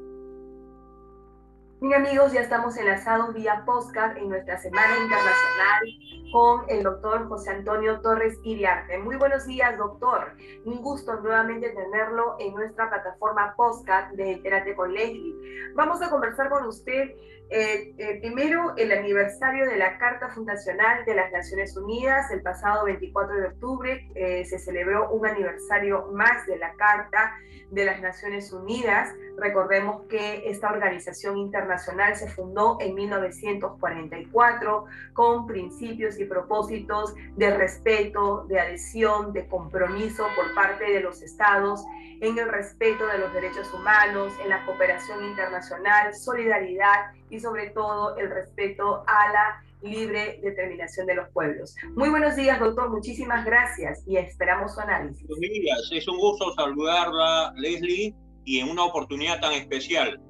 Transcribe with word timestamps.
Bien 1.84 1.96
amigos, 1.96 2.32
ya 2.32 2.40
estamos 2.40 2.78
enlazados 2.78 3.34
vía 3.34 3.64
podcast 3.66 4.16
en 4.16 4.30
nuestra 4.30 4.58
Semana 4.58 4.94
Internacional 5.04 6.32
con 6.32 6.64
el 6.70 6.82
doctor 6.82 7.28
José 7.28 7.50
Antonio 7.50 8.00
Torres 8.00 8.40
Iriarte. 8.46 9.00
Muy 9.00 9.18
buenos 9.18 9.46
días, 9.46 9.78
doctor. 9.78 10.32
Un 10.64 10.82
gusto 10.82 11.20
nuevamente 11.20 11.72
tenerlo 11.72 12.38
en 12.40 12.54
nuestra 12.56 12.90
plataforma 12.90 13.54
podcast 13.58 14.14
de 14.14 14.32
Entérate 14.32 14.78
con 14.78 14.94
Leslie. 14.94 15.36
Vamos 15.76 16.02
a 16.02 16.10
conversar 16.10 16.50
con 16.50 16.66
usted 16.68 17.18
eh, 17.50 17.94
eh, 17.98 18.20
primero 18.20 18.74
el 18.78 18.92
aniversario 18.92 19.68
de 19.68 19.78
la 19.78 19.98
Carta 19.98 20.30
Fundacional 20.30 21.06
de 21.06 21.14
las 21.14 21.32
Naciones 21.32 21.78
Unidas. 21.78 22.32
El 22.32 22.42
pasado 22.42 22.86
24 22.86 23.36
de 23.36 23.48
octubre 23.48 24.10
eh, 24.16 24.44
se 24.46 24.58
celebró 24.58 25.12
un 25.12 25.28
aniversario 25.28 26.08
más 26.14 26.48
de 26.48 26.58
la 26.58 26.74
Carta 26.74 27.36
de 27.70 27.86
las 27.86 28.02
Naciones 28.02 28.52
Unidas. 28.52 29.14
Recordemos 29.38 30.04
que 30.08 30.50
esta 30.50 30.72
organización 30.72 31.38
internacional 31.38 32.16
se 32.16 32.28
fundó 32.28 32.78
en 32.80 32.96
1944 32.96 34.86
con 35.14 35.46
principios 35.46 36.20
y 36.20 36.26
propósitos 36.26 37.14
de 37.36 37.56
respeto, 37.56 38.46
de 38.46 38.60
adhesión, 38.60 39.32
de 39.32 39.48
compromiso 39.48 40.26
por 40.36 40.54
parte 40.56 40.86
de 40.86 41.02
los 41.02 41.22
estados 41.22 41.86
en 42.22 42.38
el 42.38 42.50
respeto 42.50 43.06
de 43.08 43.18
los 43.18 43.34
derechos 43.34 43.74
humanos, 43.74 44.32
en 44.42 44.50
la 44.50 44.66
cooperación 44.66 45.26
internacional, 45.26 46.16
solidaridad 46.16 47.12
y 47.34 47.40
sobre 47.40 47.72
todo 47.72 48.16
el 48.18 48.30
respeto 48.30 49.04
a 49.08 49.34
la 49.34 49.64
libre 49.82 50.40
determinación 50.44 51.08
de 51.08 51.16
los 51.16 51.30
pueblos. 51.30 51.76
Muy 51.96 52.10
buenos 52.10 52.36
días, 52.36 52.60
doctor. 52.60 52.92
Muchísimas 52.92 53.44
gracias 53.44 54.04
y 54.06 54.18
esperamos 54.18 54.76
su 54.76 54.80
análisis. 54.80 55.28
Buenos 55.28 55.50
días. 55.50 55.90
Es 55.92 56.08
un 56.08 56.20
gusto 56.20 56.54
saludarla, 56.54 57.52
Leslie, 57.56 58.16
y 58.46 58.60
en 58.60 58.70
una 58.70 58.86
oportunidad 58.86 59.42
tan 59.42 59.54
especial. 59.54 60.22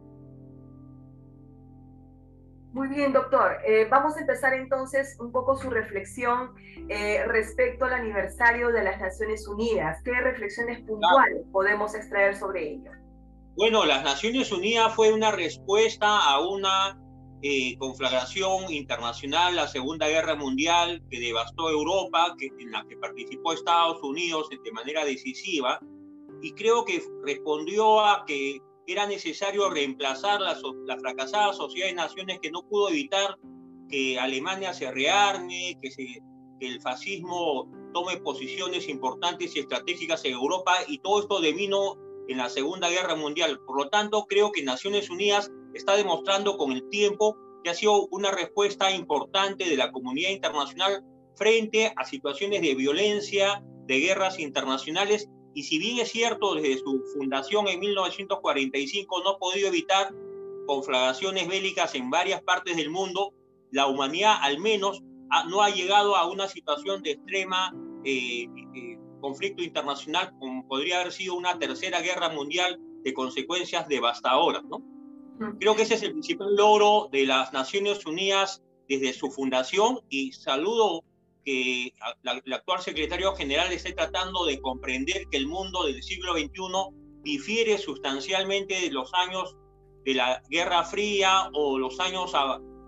Muy 2.72 2.88
bien, 2.88 3.12
doctor. 3.12 3.58
Eh, 3.68 3.86
vamos 3.92 4.16
a 4.16 4.22
empezar 4.22 4.53
entonces 4.53 5.18
un 5.19 5.31
poco 5.31 5.58
su 5.58 5.69
reflexión 5.69 6.53
eh, 6.88 7.24
respecto 7.28 7.86
al 7.86 7.94
aniversario 7.94 8.72
de 8.72 8.84
las 8.84 9.00
Naciones 9.00 9.46
Unidas. 9.47 10.02
¿Qué 10.03 10.13
reflexiones 10.22 10.80
puntuales 10.88 11.44
podemos 11.52 11.94
extraer 11.96 12.36
sobre 12.36 12.72
ello? 12.72 13.03
Bueno, 13.56 13.86
las 13.86 14.03
Naciones 14.03 14.52
Unidas 14.52 14.96
fue 14.96 15.14
una 15.14 15.30
respuesta 15.31 16.18
a 16.25 16.40
una 16.40 17.00
eh, 17.44 17.78
conflagración 17.78 18.74
internacional, 18.74 19.56
la 19.56 19.68
Segunda 19.68 20.08
Guerra 20.08 20.36
Mundial, 20.36 21.03
que 21.12 21.19
devastó 21.19 21.69
Europa, 21.69 22.36
que, 22.40 22.47
en 22.47 22.72
la 22.72 22.84
que 22.90 22.97
participó 22.97 23.53
Estados 23.53 24.02
Unidos 24.02 24.50
de 24.50 24.72
manera 24.72 25.06
decisiva, 25.06 25.80
y 26.42 26.52
creo 26.53 26.84
que 26.84 27.03
respondió 27.24 28.02
a 28.02 28.25
que 28.25 28.59
era 28.88 29.06
necesario 29.06 29.69
reemplazar 29.69 30.42
la, 30.42 30.58
la 30.88 30.97
fracasada 30.97 31.53
sociedad 31.53 31.88
de 31.90 31.94
naciones 31.94 32.40
que 32.42 32.50
no 32.50 32.68
pudo 32.68 32.90
evitar 32.90 33.38
que 33.88 34.19
Alemania 34.19 34.74
se 34.74 34.92
rearme, 34.92 35.78
que, 35.80 35.90
que 36.59 36.68
el 36.68 36.81
fascismo 36.81 37.69
tome 37.94 38.18
posiciones 38.18 38.90
importantes 38.90 39.56
y 39.56 39.59
estratégicas 39.59 40.25
en 40.25 40.34
Europa 40.34 40.74
y 40.88 40.97
todo 40.97 41.22
esto 41.22 41.40
devino 41.40 42.03
en 42.28 42.38
la 42.38 42.50
Segunda 42.50 42.89
Guerra 42.89 43.16
Mundial. 43.16 43.59
Por 43.66 43.78
lo 43.78 43.89
tanto, 43.89 44.25
creo 44.25 44.51
que 44.51 44.63
Naciones 44.63 45.09
Unidas 45.09 45.51
está 45.73 45.95
demostrando 45.95 46.57
con 46.57 46.72
el 46.72 46.88
tiempo 46.89 47.38
que 47.63 47.69
ha 47.69 47.73
sido 47.73 48.07
una 48.11 48.31
respuesta 48.31 48.91
importante 48.91 49.69
de 49.69 49.78
la 49.78 49.91
comunidad 49.91 50.31
internacional 50.31 51.03
frente 51.35 51.94
a 51.95 52.06
situaciones 52.06 52.62
de 52.62 52.75
violencia, 52.75 53.63
de 53.88 54.00
guerras 54.00 54.39
internacionales 54.39 55.29
y 55.53 55.63
si 55.63 55.78
bien 55.78 56.00
es 56.00 56.12
cierto, 56.12 56.56
desde 56.56 56.79
su 56.79 57.03
fundación 57.13 57.67
en 57.67 57.79
1945 57.79 59.23
no 59.23 59.29
ha 59.31 59.38
podido 59.38 59.67
evitar 59.67 60.13
conflagraciones 60.66 61.47
bélicas 61.47 61.94
en 61.95 62.09
varias 62.09 62.41
partes 62.41 62.75
del 62.75 62.89
mundo, 62.89 63.33
la 63.72 63.88
humanidad 63.88 64.35
al 64.41 64.59
menos 64.59 65.01
no 65.50 65.62
ha 65.62 65.69
llegado 65.69 66.16
a 66.16 66.29
una 66.29 66.47
situación 66.47 67.03
de 67.03 67.12
extrema 67.12 67.73
eh, 68.03 68.47
eh, 68.75 68.97
conflicto 69.23 69.63
internacional 69.63 70.34
como 70.38 70.67
podría 70.67 71.00
haber 71.00 71.13
sido 71.13 71.35
una 71.35 71.57
tercera 71.57 72.01
guerra 72.01 72.28
mundial 72.28 72.78
de 73.03 73.13
consecuencias 73.13 73.88
devastadoras. 73.88 74.63
¿no? 74.66 74.84
Creo 75.61 75.75
que 75.78 75.84
ese 75.84 75.95
es 75.95 76.03
el 76.03 76.11
principal 76.11 76.53
logro 76.53 77.07
de 77.09 77.25
las 77.25 77.53
Naciones 77.53 78.06
Unidas 78.06 78.62
desde 78.89 79.13
su 79.13 79.31
fundación 79.31 80.01
y 80.09 80.33
saludo 80.33 81.06
que 81.45 81.94
el 82.45 82.53
actual 82.53 82.81
secretario 82.81 83.33
general 83.33 83.72
esté 83.72 83.94
tratando 83.94 84.44
de 84.45 84.59
comprender 84.59 85.23
que 85.31 85.38
el 85.38 85.47
mundo 85.47 85.85
del 85.85 86.03
siglo 86.03 86.33
XXI 86.33 86.51
difiere 87.24 87.77
sustancialmente 87.77 88.81
de 88.81 88.92
los 88.92 89.09
años 89.13 89.56
de 90.03 90.15
la 90.15 90.44
Guerra 90.50 90.83
Fría 90.83 91.50
o 91.53 91.80
los 91.80 91.98
años 92.01 92.33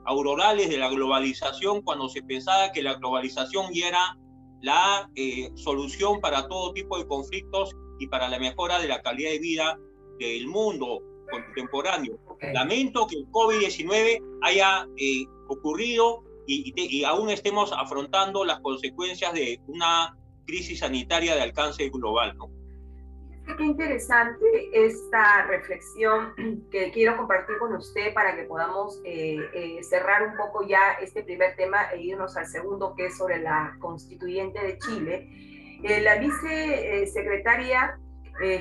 aurorales 0.05 0.69
de 0.69 0.77
la 0.77 0.89
globalización, 0.89 1.81
cuando 1.81 2.09
se 2.09 2.21
pensaba 2.23 2.73
que 2.73 2.83
la 2.83 2.95
globalización 2.95 3.71
ya 3.73 3.87
era 3.87 4.17
la 4.61 5.09
eh, 5.15 5.51
solución 5.55 6.21
para 6.21 6.47
todo 6.47 6.73
tipo 6.73 6.97
de 6.97 7.07
conflictos 7.07 7.75
y 7.99 8.07
para 8.07 8.27
la 8.27 8.39
mejora 8.39 8.79
de 8.79 8.87
la 8.87 9.01
calidad 9.01 9.31
de 9.31 9.39
vida 9.39 9.79
del 10.19 10.47
mundo 10.47 11.01
contemporáneo. 11.29 12.19
Lamento 12.53 13.07
que 13.07 13.17
el 13.17 13.25
COVID-19 13.27 14.21
haya 14.43 14.87
eh, 14.97 15.25
ocurrido 15.47 16.23
y, 16.47 17.03
aún 17.03 17.29
estemos 17.29 17.71
afrontando 17.73 18.45
las 18.45 18.59
consecuencias 18.59 19.33
de 19.33 19.59
una 19.67 20.15
crisis 20.45 20.79
sanitaria 20.79 21.35
de 21.35 21.41
alcance 21.41 21.89
global. 21.89 22.37
¿no? 22.37 22.51
Qué 23.45 23.63
interesante 23.63 24.45
esta 24.73 25.45
reflexión 25.45 26.33
que 26.71 26.91
quiero 26.91 27.15
compartir 27.15 27.57
con 27.57 27.73
usted 27.73 28.13
para 28.13 28.35
que 28.35 28.43
podamos 28.43 28.99
eh, 29.05 29.37
eh, 29.53 29.83
cerrar 29.83 30.23
un 30.23 30.35
poco 30.35 30.67
ya 30.67 30.93
este 31.01 31.23
primer 31.23 31.55
tema 31.55 31.83
e 31.93 32.01
irnos 32.01 32.35
al 32.37 32.47
segundo, 32.47 32.93
que 32.95 33.07
es 33.07 33.17
sobre 33.17 33.39
la 33.39 33.77
constituyente 33.79 34.59
de 34.59 34.77
Chile. 34.79 35.29
Eh, 35.83 36.01
la 36.01 36.15
vicesecretaria 36.17 37.99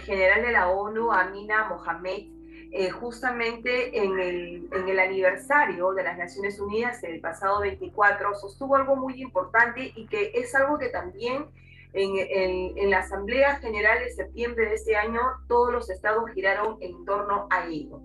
general 0.04 0.42
de 0.42 0.52
la 0.52 0.68
ONU, 0.68 1.10
Amina 1.10 1.68
Mohamed, 1.68 2.34
eh, 2.76 2.90
justamente 2.90 3.96
en 3.96 4.18
el, 4.18 4.68
en 4.72 4.88
el 4.88 4.98
aniversario 4.98 5.92
de 5.92 6.02
las 6.02 6.18
Naciones 6.18 6.58
Unidas, 6.58 7.04
el 7.04 7.20
pasado 7.20 7.60
24, 7.60 8.34
sostuvo 8.34 8.74
algo 8.74 8.96
muy 8.96 9.22
importante 9.22 9.92
y 9.94 10.08
que 10.08 10.32
es 10.34 10.52
algo 10.56 10.76
que 10.76 10.88
también 10.88 11.46
en, 11.94 12.76
en, 12.76 12.90
la 12.90 12.98
Asamblea 12.98 13.56
General 13.56 14.00
de 14.00 14.10
septiembre 14.10 14.66
de 14.66 14.74
este 14.74 14.96
año 14.96 15.20
todos 15.48 15.72
los 15.72 15.88
estados 15.90 16.28
giraron 16.34 16.76
en 16.80 17.04
torno 17.04 17.46
a 17.50 17.66
ello. 17.66 18.00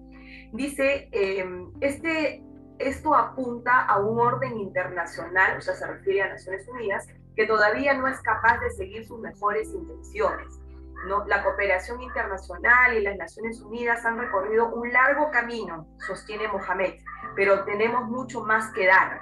Dice, 0.54 1.10
eh, 1.12 1.46
este, 1.82 2.44
esto 2.78 3.16
apunta 3.16 3.86
a 3.86 4.00
un 4.00 4.20
orden 4.20 4.58
internacional, 4.58 5.58
o 5.58 5.62
sea, 5.62 5.74
se 5.74 5.88
refiere 5.88 6.22
a 6.22 6.30
Naciones 6.30 6.68
Unidas, 6.68 7.08
que 7.36 7.48
todavía 7.48 7.94
no 7.96 8.08
es 8.08 8.20
capaz 8.22 8.60
de 8.60 8.70
seguir 8.72 9.06
sus 9.06 9.20
mejores 9.20 9.74
intenciones. 9.74 10.60
¿no? 11.08 11.26
La 11.26 11.44
cooperación 11.44 12.02
internacional 12.02 12.96
y 12.96 13.02
las 13.02 13.18
Naciones 13.18 13.62
Unidas 13.62 14.06
han 14.06 14.20
recorrido 14.20 14.70
un 14.70 14.92
largo 14.92 15.32
camino, 15.32 15.88
sostiene 16.06 16.48
Mohamed, 16.48 16.96
pero 17.36 17.64
tenemos 17.64 18.06
mucho 18.08 18.44
más 18.44 18.72
que 18.74 18.86
dar, 18.86 19.22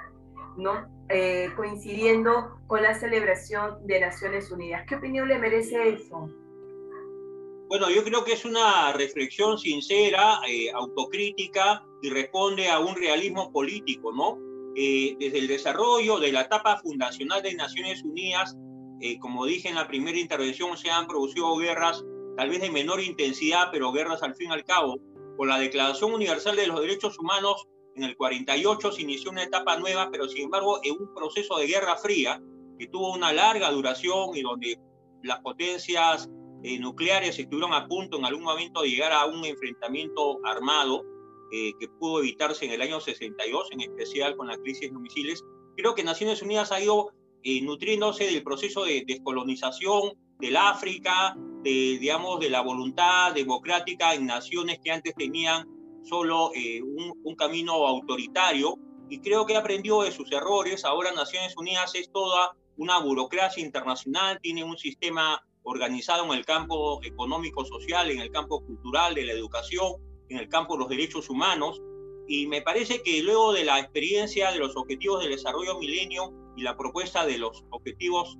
¿no? 0.56 0.97
Eh, 1.10 1.48
coincidiendo 1.56 2.58
con 2.66 2.82
la 2.82 2.92
celebración 2.92 3.86
de 3.86 4.00
Naciones 4.00 4.50
Unidas. 4.50 4.84
¿Qué 4.86 4.96
opinión 4.96 5.26
le 5.26 5.38
merece 5.38 5.88
eso? 5.88 6.28
Bueno, 7.68 7.90
yo 7.90 8.02
creo 8.02 8.24
que 8.24 8.32
es 8.32 8.46
una 8.46 8.92
reflexión 8.92 9.58
sincera, 9.58 10.40
eh, 10.48 10.70
autocrítica 10.72 11.84
y 12.02 12.08
responde 12.08 12.70
a 12.70 12.78
un 12.78 12.96
realismo 12.96 13.52
político, 13.52 14.10
¿no? 14.12 14.38
Eh, 14.74 15.16
desde 15.18 15.38
el 15.38 15.48
desarrollo 15.48 16.18
de 16.18 16.32
la 16.32 16.42
etapa 16.42 16.78
fundacional 16.78 17.42
de 17.42 17.54
Naciones 17.54 18.02
Unidas, 18.04 18.56
eh, 19.00 19.18
como 19.18 19.44
dije 19.44 19.68
en 19.68 19.74
la 19.74 19.86
primera 19.86 20.18
intervención, 20.18 20.78
se 20.78 20.90
han 20.90 21.06
producido 21.06 21.56
guerras, 21.56 22.02
tal 22.36 22.48
vez 22.48 22.60
de 22.62 22.70
menor 22.70 23.00
intensidad, 23.00 23.68
pero 23.70 23.92
guerras 23.92 24.22
al 24.22 24.34
fin 24.34 24.50
y 24.50 24.54
al 24.54 24.64
cabo. 24.64 24.98
Con 25.36 25.48
la 25.48 25.58
Declaración 25.58 26.12
Universal 26.12 26.56
de 26.56 26.68
los 26.68 26.80
Derechos 26.80 27.18
Humanos, 27.18 27.68
en 27.98 28.04
el 28.04 28.16
48 28.16 28.92
se 28.92 29.02
inició 29.02 29.30
una 29.30 29.42
etapa 29.42 29.76
nueva, 29.76 30.08
pero 30.10 30.28
sin 30.28 30.44
embargo 30.44 30.80
en 30.82 30.94
un 31.00 31.12
proceso 31.14 31.58
de 31.58 31.66
guerra 31.66 31.96
fría 31.96 32.40
que 32.78 32.86
tuvo 32.86 33.12
una 33.12 33.32
larga 33.32 33.70
duración 33.70 34.36
y 34.36 34.42
donde 34.42 34.78
las 35.22 35.40
potencias 35.40 36.30
eh, 36.62 36.78
nucleares 36.78 37.38
estuvieron 37.38 37.74
a 37.74 37.86
punto 37.86 38.18
en 38.18 38.24
algún 38.24 38.44
momento 38.44 38.82
de 38.82 38.90
llegar 38.90 39.12
a 39.12 39.26
un 39.26 39.44
enfrentamiento 39.44 40.38
armado 40.44 41.04
eh, 41.52 41.72
que 41.80 41.88
pudo 41.88 42.20
evitarse 42.20 42.66
en 42.66 42.72
el 42.72 42.82
año 42.82 43.00
62, 43.00 43.72
en 43.72 43.80
especial 43.80 44.36
con 44.36 44.46
la 44.46 44.56
crisis 44.58 44.92
de 44.92 44.98
misiles. 44.98 45.44
Creo 45.76 45.94
que 45.94 46.04
Naciones 46.04 46.42
Unidas 46.42 46.70
ha 46.72 46.80
ido 46.80 47.12
eh, 47.42 47.62
nutriéndose 47.62 48.24
del 48.24 48.42
proceso 48.42 48.84
de 48.84 49.04
descolonización 49.06 50.12
del 50.38 50.56
África, 50.56 51.36
de, 51.64 51.98
digamos, 52.00 52.38
de 52.38 52.50
la 52.50 52.60
voluntad 52.60 53.32
democrática 53.34 54.14
en 54.14 54.26
naciones 54.26 54.78
que 54.82 54.92
antes 54.92 55.14
tenían 55.16 55.66
solo 56.08 56.50
un, 56.50 57.20
un 57.22 57.36
camino 57.36 57.86
autoritario 57.86 58.78
y 59.10 59.20
creo 59.20 59.46
que 59.46 59.56
aprendió 59.56 60.02
de 60.02 60.12
sus 60.12 60.30
errores. 60.32 60.84
Ahora 60.84 61.12
Naciones 61.12 61.56
Unidas 61.56 61.94
es 61.94 62.10
toda 62.12 62.56
una 62.76 62.98
burocracia 62.98 63.64
internacional, 63.64 64.38
tiene 64.40 64.64
un 64.64 64.78
sistema 64.78 65.42
organizado 65.62 66.24
en 66.24 66.38
el 66.38 66.44
campo 66.44 67.00
económico, 67.02 67.64
social, 67.64 68.10
en 68.10 68.20
el 68.20 68.30
campo 68.30 68.64
cultural, 68.64 69.14
de 69.14 69.26
la 69.26 69.32
educación, 69.32 69.94
en 70.28 70.38
el 70.38 70.48
campo 70.48 70.74
de 70.74 70.80
los 70.80 70.88
derechos 70.88 71.28
humanos. 71.28 71.80
Y 72.26 72.46
me 72.46 72.62
parece 72.62 73.02
que 73.02 73.22
luego 73.22 73.52
de 73.52 73.64
la 73.64 73.78
experiencia 73.78 74.50
de 74.50 74.58
los 74.58 74.76
objetivos 74.76 75.20
del 75.20 75.30
desarrollo 75.30 75.78
milenio 75.78 76.32
y 76.56 76.62
la 76.62 76.76
propuesta 76.76 77.26
de 77.26 77.38
los 77.38 77.64
objetivos 77.70 78.36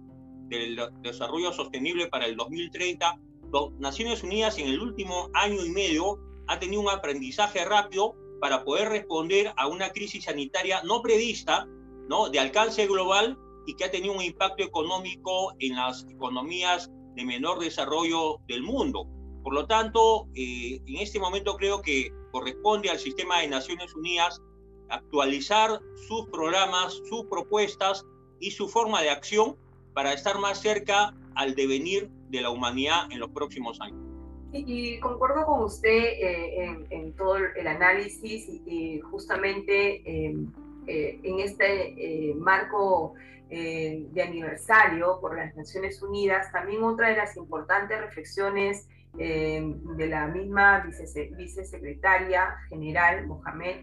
del 0.49 0.79
desarrollo 1.03 1.53
sostenible 1.53 2.06
para 2.09 2.26
el 2.26 2.37
2030, 2.37 3.19
las 3.53 3.71
Naciones 3.79 4.23
Unidas 4.23 4.59
en 4.59 4.69
el 4.69 4.81
último 4.81 5.31
año 5.35 5.64
y 5.64 5.71
medio 5.71 6.19
ha 6.49 6.59
tenido 6.59 6.83
un 6.83 6.91
aprendizaje 6.91 7.65
rápido 7.65 8.17
para 8.41 8.65
poder 8.65 8.89
responder 8.89 9.53
a 9.56 9.67
una 9.67 9.91
crisis 9.91 10.25
sanitaria 10.25 10.83
no 10.83 11.03
prevista, 11.03 11.67
¿no? 12.09 12.29
de 12.31 12.41
alcance 12.41 12.87
global 12.87 13.39
y 13.67 13.75
que 13.75 13.85
ha 13.85 13.91
tenido 13.91 14.15
un 14.15 14.23
impacto 14.23 14.65
económico 14.65 15.53
en 15.59 15.77
las 15.77 16.06
economías 16.09 16.91
de 17.15 17.25
menor 17.25 17.59
desarrollo 17.59 18.39
del 18.47 18.62
mundo. 18.62 19.06
Por 19.43 19.55
lo 19.55 19.67
tanto, 19.67 20.27
eh, 20.35 20.81
en 20.87 20.97
este 20.97 21.19
momento 21.19 21.56
creo 21.56 21.83
que 21.83 22.11
corresponde 22.33 22.91
al 22.91 22.99
sistema 22.99 23.41
de 23.41 23.49
Naciones 23.49 23.95
Unidas 23.95 24.41
actualizar 24.89 25.81
sus 26.06 26.27
programas, 26.29 27.00
sus 27.09 27.25
propuestas 27.25 28.06
y 28.41 28.53
su 28.53 28.69
forma 28.69 29.03
de 29.03 29.11
acción 29.11 29.56
para 29.95 30.12
estar 30.12 30.39
más 30.39 30.61
cerca 30.61 31.15
al 31.35 31.55
devenir 31.55 32.09
de 32.31 32.41
la 32.41 32.50
humanidad 32.50 33.11
en 33.11 33.21
los 33.21 33.31
próximos 33.31 33.81
años. 33.81 34.08
Y, 34.53 34.99
concuerdo 35.00 35.45
con 35.45 35.62
usted 35.65 35.91
eh, 35.91 36.87
en, 36.91 37.12
todo 37.15 37.37
el 37.37 37.67
análisis 37.67 38.49
y, 38.49 39.00
justamente 39.00 40.03
eh, 40.05 40.37
en 40.87 41.41
este 41.41 42.35
marco 42.37 43.15
eh, 43.50 44.06
de 44.12 44.23
aniversario 44.23 45.19
por 45.23 45.35
las 45.35 45.56
Naciones 45.56 46.03
Unidas, 46.03 46.53
también 46.53 46.83
otra 46.83 47.09
de 47.09 47.17
las 47.17 47.35
importantes 47.35 47.99
reflexiones 47.99 48.87
eh, 49.19 49.62
de 49.97 50.06
la 50.06 50.27
misma 50.27 50.87
vicesecretaria 51.35 52.59
general 52.69 53.27
Mohamed 53.27 53.77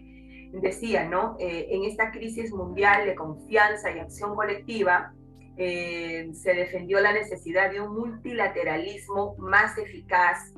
decía, 0.52 1.08
¿no? 1.08 1.34
Eh, 1.40 1.66
en 1.70 1.82
esta 1.82 2.12
crisis 2.12 2.52
mundial 2.52 3.06
de 3.06 3.16
confianza 3.16 3.90
y 3.90 3.98
acción 3.98 4.36
colectiva, 4.36 5.12
se 5.56 6.54
defendió 6.54 7.00
la 7.00 7.12
necesidad 7.12 7.70
de 7.70 7.80
un 7.80 7.94
multilateralismo 7.94 9.36
más 9.38 9.78
eficaz 9.78 10.52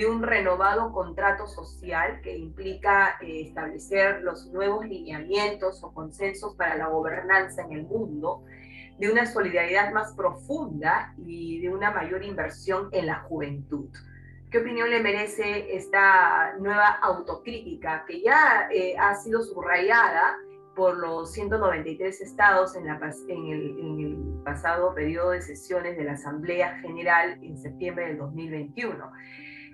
de 0.00 0.06
un 0.06 0.22
renovado 0.22 0.92
contrato 0.92 1.46
social 1.46 2.22
que 2.22 2.34
implica 2.34 3.18
eh, 3.20 3.42
establecer 3.42 4.22
los 4.22 4.46
nuevos 4.46 4.86
lineamientos 4.86 5.84
o 5.84 5.92
consensos 5.92 6.54
para 6.54 6.76
la 6.76 6.86
gobernanza 6.86 7.62
en 7.62 7.72
el 7.72 7.82
mundo, 7.82 8.42
de 8.98 9.10
una 9.10 9.26
solidaridad 9.26 9.92
más 9.92 10.14
profunda 10.14 11.14
y 11.18 11.60
de 11.60 11.68
una 11.68 11.90
mayor 11.90 12.24
inversión 12.24 12.88
en 12.92 13.06
la 13.06 13.20
juventud. 13.20 13.90
¿Qué 14.50 14.58
opinión 14.58 14.88
le 14.88 15.00
merece 15.00 15.76
esta 15.76 16.54
nueva 16.58 16.98
autocrítica 17.02 18.04
que 18.06 18.22
ya 18.22 18.68
eh, 18.72 18.96
ha 18.98 19.14
sido 19.16 19.42
subrayada 19.42 20.38
por 20.80 20.96
los 20.96 21.32
193 21.32 22.22
estados 22.22 22.74
en, 22.74 22.86
la, 22.86 22.98
en, 23.28 23.46
el, 23.48 23.78
en, 23.78 24.00
el, 24.00 24.42
pasado 24.42 24.94
periodo 24.94 25.32
de 25.32 25.42
sesiones 25.42 25.94
de 25.98 26.04
la 26.04 26.12
Asamblea 26.12 26.78
General 26.78 27.38
en 27.42 27.58
septiembre 27.58 28.06
del 28.06 28.16
2021? 28.16 29.12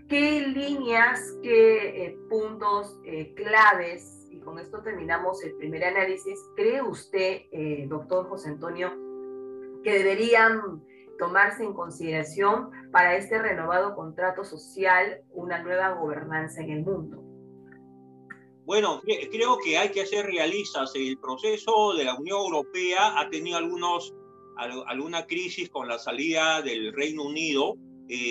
¿Qué 0.08 0.41
líneas, 0.49 1.33
qué 1.45 2.07
eh, 2.07 2.19
puntos 2.28 2.99
eh, 3.04 3.33
claves, 3.35 4.26
y 4.33 4.40
con 4.40 4.59
esto 4.59 4.83
terminamos 4.83 5.45
el 5.45 5.54
primer 5.54 5.85
análisis, 5.85 6.40
cree 6.57 6.83
usted, 6.83 7.42
eh, 7.52 7.87
doctor 7.88 8.28
José 8.28 8.49
Antonio, 8.49 8.92
que 9.85 9.99
deberían 9.99 10.83
tomarse 11.21 11.62
en 11.62 11.73
consideración 11.73 12.71
para 12.90 13.14
este 13.14 13.38
renovado 13.38 13.95
contrato 13.95 14.42
social, 14.42 15.23
una 15.30 15.62
nueva 15.62 15.90
gobernanza 15.90 16.62
en 16.62 16.71
el 16.71 16.85
mundo? 16.85 17.25
Bueno, 18.66 19.00
creo 19.30 19.58
que 19.58 19.78
hay 19.78 19.90
que 19.90 20.04
ser 20.06 20.26
realistas. 20.26 20.92
El 20.94 21.18
proceso 21.18 21.94
de 21.94 22.04
la 22.04 22.16
Unión 22.16 22.38
Europea 22.38 23.18
ha 23.18 23.30
tenido 23.30 23.56
algunos, 23.56 24.12
alguna 24.56 25.25
crisis 25.25 25.70
con 25.70 25.87
la 25.87 25.99
salida 25.99 26.61
del 26.62 26.92
Reino 26.92 27.23
Unido. 27.23 27.76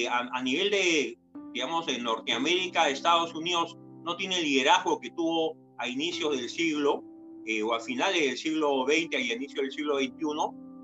a, 0.09 0.43
nivel 0.43 0.71
de 0.71 1.17
digamos, 1.55 1.87
en 1.87 2.03
Norteamérica, 2.03 2.89
Estados 2.89 3.33
Unidos 3.33 3.77
no 4.03 4.17
tiene 4.17 4.39
el 4.39 4.43
liderazgo 4.43 4.99
que 4.99 5.11
tuvo 5.11 5.55
a 5.77 5.87
inicios 5.87 6.35
del 6.35 6.49
siglo 6.49 7.01
eh, 7.45 7.63
o 7.63 7.73
a 7.73 7.79
finales 7.79 8.21
del 8.21 8.37
siglo 8.37 8.85
XX 8.85 9.19
y 9.21 9.31
a 9.31 9.35
inicios 9.35 9.61
del 9.61 9.71
siglo 9.71 9.97
XXI. 9.97 10.11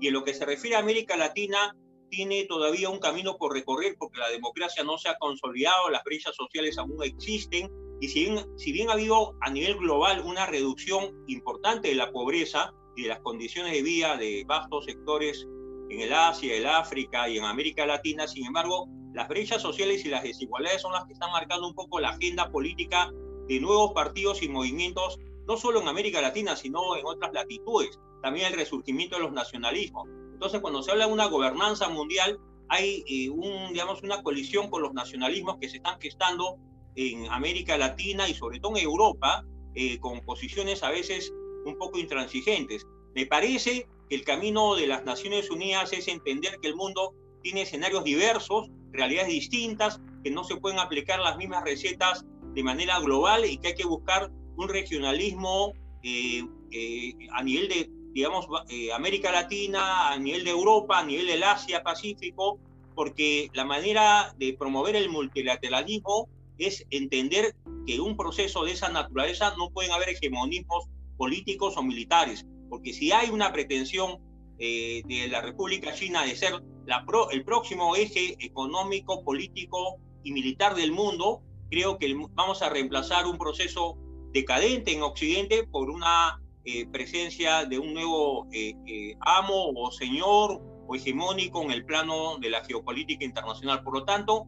Y 0.00 0.08
en 0.08 0.14
lo 0.14 0.24
que 0.24 0.32
se 0.32 0.46
refiere 0.46 0.76
a 0.76 0.80
América 0.80 1.14
Latina, 1.14 1.76
tiene 2.08 2.44
todavía 2.46 2.88
un 2.88 3.00
camino 3.00 3.36
por 3.36 3.52
recorrer 3.52 3.96
porque 3.98 4.18
la 4.18 4.30
democracia 4.30 4.82
no 4.82 4.96
se 4.96 5.10
ha 5.10 5.18
consolidado, 5.18 5.90
las 5.90 6.04
brechas 6.04 6.34
sociales 6.34 6.78
aún 6.78 7.02
existen. 7.02 7.70
Y 8.02 8.08
si 8.08 8.24
bien, 8.24 8.58
si 8.58 8.72
bien 8.72 8.90
ha 8.90 8.94
habido 8.94 9.36
a 9.40 9.50
nivel 9.50 9.76
global 9.76 10.22
una 10.26 10.44
reducción 10.44 11.24
importante 11.28 11.86
de 11.86 11.94
la 11.94 12.10
pobreza 12.10 12.74
y 12.96 13.02
de 13.02 13.10
las 13.10 13.20
condiciones 13.20 13.72
de 13.72 13.82
vida 13.82 14.16
de 14.16 14.42
vastos 14.44 14.86
sectores 14.86 15.46
en 15.88 16.00
el 16.00 16.12
Asia, 16.12 16.56
el 16.56 16.66
África 16.66 17.28
y 17.28 17.38
en 17.38 17.44
América 17.44 17.86
Latina, 17.86 18.26
sin 18.26 18.44
embargo, 18.44 18.88
las 19.14 19.28
brechas 19.28 19.62
sociales 19.62 20.04
y 20.04 20.08
las 20.08 20.24
desigualdades 20.24 20.82
son 20.82 20.92
las 20.92 21.04
que 21.04 21.12
están 21.12 21.30
marcando 21.30 21.68
un 21.68 21.76
poco 21.76 22.00
la 22.00 22.08
agenda 22.08 22.50
política 22.50 23.08
de 23.46 23.60
nuevos 23.60 23.92
partidos 23.92 24.42
y 24.42 24.48
movimientos, 24.48 25.20
no 25.46 25.56
solo 25.56 25.80
en 25.80 25.86
América 25.86 26.20
Latina, 26.20 26.56
sino 26.56 26.96
en 26.96 27.06
otras 27.06 27.32
latitudes. 27.32 28.00
También 28.20 28.48
el 28.48 28.58
resurgimiento 28.58 29.14
de 29.14 29.22
los 29.22 29.32
nacionalismos. 29.32 30.08
Entonces, 30.32 30.60
cuando 30.60 30.82
se 30.82 30.90
habla 30.90 31.06
de 31.06 31.12
una 31.12 31.26
gobernanza 31.26 31.88
mundial, 31.88 32.36
hay 32.68 33.04
eh, 33.06 33.30
un, 33.30 33.72
digamos, 33.72 34.02
una 34.02 34.24
colisión 34.24 34.70
con 34.70 34.82
los 34.82 34.92
nacionalismos 34.92 35.58
que 35.60 35.68
se 35.68 35.76
están 35.76 36.00
gestando 36.00 36.58
en 36.96 37.30
América 37.30 37.76
Latina 37.76 38.28
y 38.28 38.34
sobre 38.34 38.60
todo 38.60 38.76
en 38.76 38.84
Europa, 38.84 39.44
eh, 39.74 39.98
con 39.98 40.20
posiciones 40.20 40.82
a 40.82 40.90
veces 40.90 41.32
un 41.64 41.76
poco 41.78 41.98
intransigentes. 41.98 42.86
Me 43.14 43.26
parece 43.26 43.86
que 44.08 44.16
el 44.16 44.24
camino 44.24 44.74
de 44.74 44.86
las 44.86 45.04
Naciones 45.04 45.50
Unidas 45.50 45.92
es 45.92 46.08
entender 46.08 46.58
que 46.60 46.68
el 46.68 46.76
mundo 46.76 47.14
tiene 47.42 47.62
escenarios 47.62 48.04
diversos, 48.04 48.70
realidades 48.92 49.30
distintas, 49.30 50.00
que 50.22 50.30
no 50.30 50.44
se 50.44 50.56
pueden 50.56 50.78
aplicar 50.78 51.20
las 51.20 51.36
mismas 51.36 51.64
recetas 51.64 52.24
de 52.54 52.62
manera 52.62 53.00
global 53.00 53.44
y 53.44 53.58
que 53.58 53.68
hay 53.68 53.74
que 53.74 53.86
buscar 53.86 54.30
un 54.56 54.68
regionalismo 54.68 55.72
eh, 56.02 56.44
eh, 56.70 57.14
a 57.32 57.42
nivel 57.42 57.68
de, 57.68 57.90
digamos, 58.12 58.46
eh, 58.68 58.92
América 58.92 59.32
Latina, 59.32 60.10
a 60.10 60.18
nivel 60.18 60.44
de 60.44 60.50
Europa, 60.50 60.98
a 60.98 61.04
nivel 61.04 61.26
del 61.26 61.42
Asia, 61.42 61.82
Pacífico, 61.82 62.58
porque 62.94 63.50
la 63.54 63.64
manera 63.64 64.34
de 64.38 64.54
promover 64.54 64.96
el 64.96 65.08
multilateralismo 65.08 66.28
es 66.66 66.86
entender 66.90 67.54
que 67.86 68.00
un 68.00 68.16
proceso 68.16 68.64
de 68.64 68.72
esa 68.72 68.88
naturaleza 68.88 69.54
no 69.56 69.70
pueden 69.70 69.92
haber 69.92 70.10
hegemonismos 70.10 70.88
políticos 71.16 71.76
o 71.76 71.82
militares, 71.82 72.46
porque 72.68 72.92
si 72.92 73.12
hay 73.12 73.30
una 73.30 73.52
pretensión 73.52 74.18
de 74.58 75.26
la 75.28 75.40
República 75.40 75.92
China 75.92 76.24
de 76.24 76.36
ser 76.36 76.52
la 76.86 77.04
el 77.32 77.44
próximo 77.44 77.96
eje 77.96 78.36
económico, 78.38 79.24
político 79.24 79.98
y 80.22 80.32
militar 80.32 80.74
del 80.74 80.92
mundo, 80.92 81.42
creo 81.70 81.98
que 81.98 82.14
vamos 82.34 82.62
a 82.62 82.68
reemplazar 82.68 83.26
un 83.26 83.38
proceso 83.38 83.96
decadente 84.32 84.92
en 84.92 85.02
Occidente 85.02 85.64
por 85.64 85.90
una 85.90 86.40
eh, 86.64 86.86
presencia 86.86 87.64
de 87.64 87.78
un 87.78 87.94
nuevo 87.94 88.46
eh, 88.52 88.74
eh, 88.86 89.16
amo 89.20 89.72
o 89.74 89.90
señor 89.90 90.60
o 90.86 90.94
hegemónico 90.94 91.62
en 91.62 91.70
el 91.70 91.84
plano 91.84 92.38
de 92.38 92.50
la 92.50 92.64
geopolítica 92.64 93.24
internacional. 93.24 93.82
Por 93.82 93.94
lo 93.94 94.04
tanto, 94.04 94.46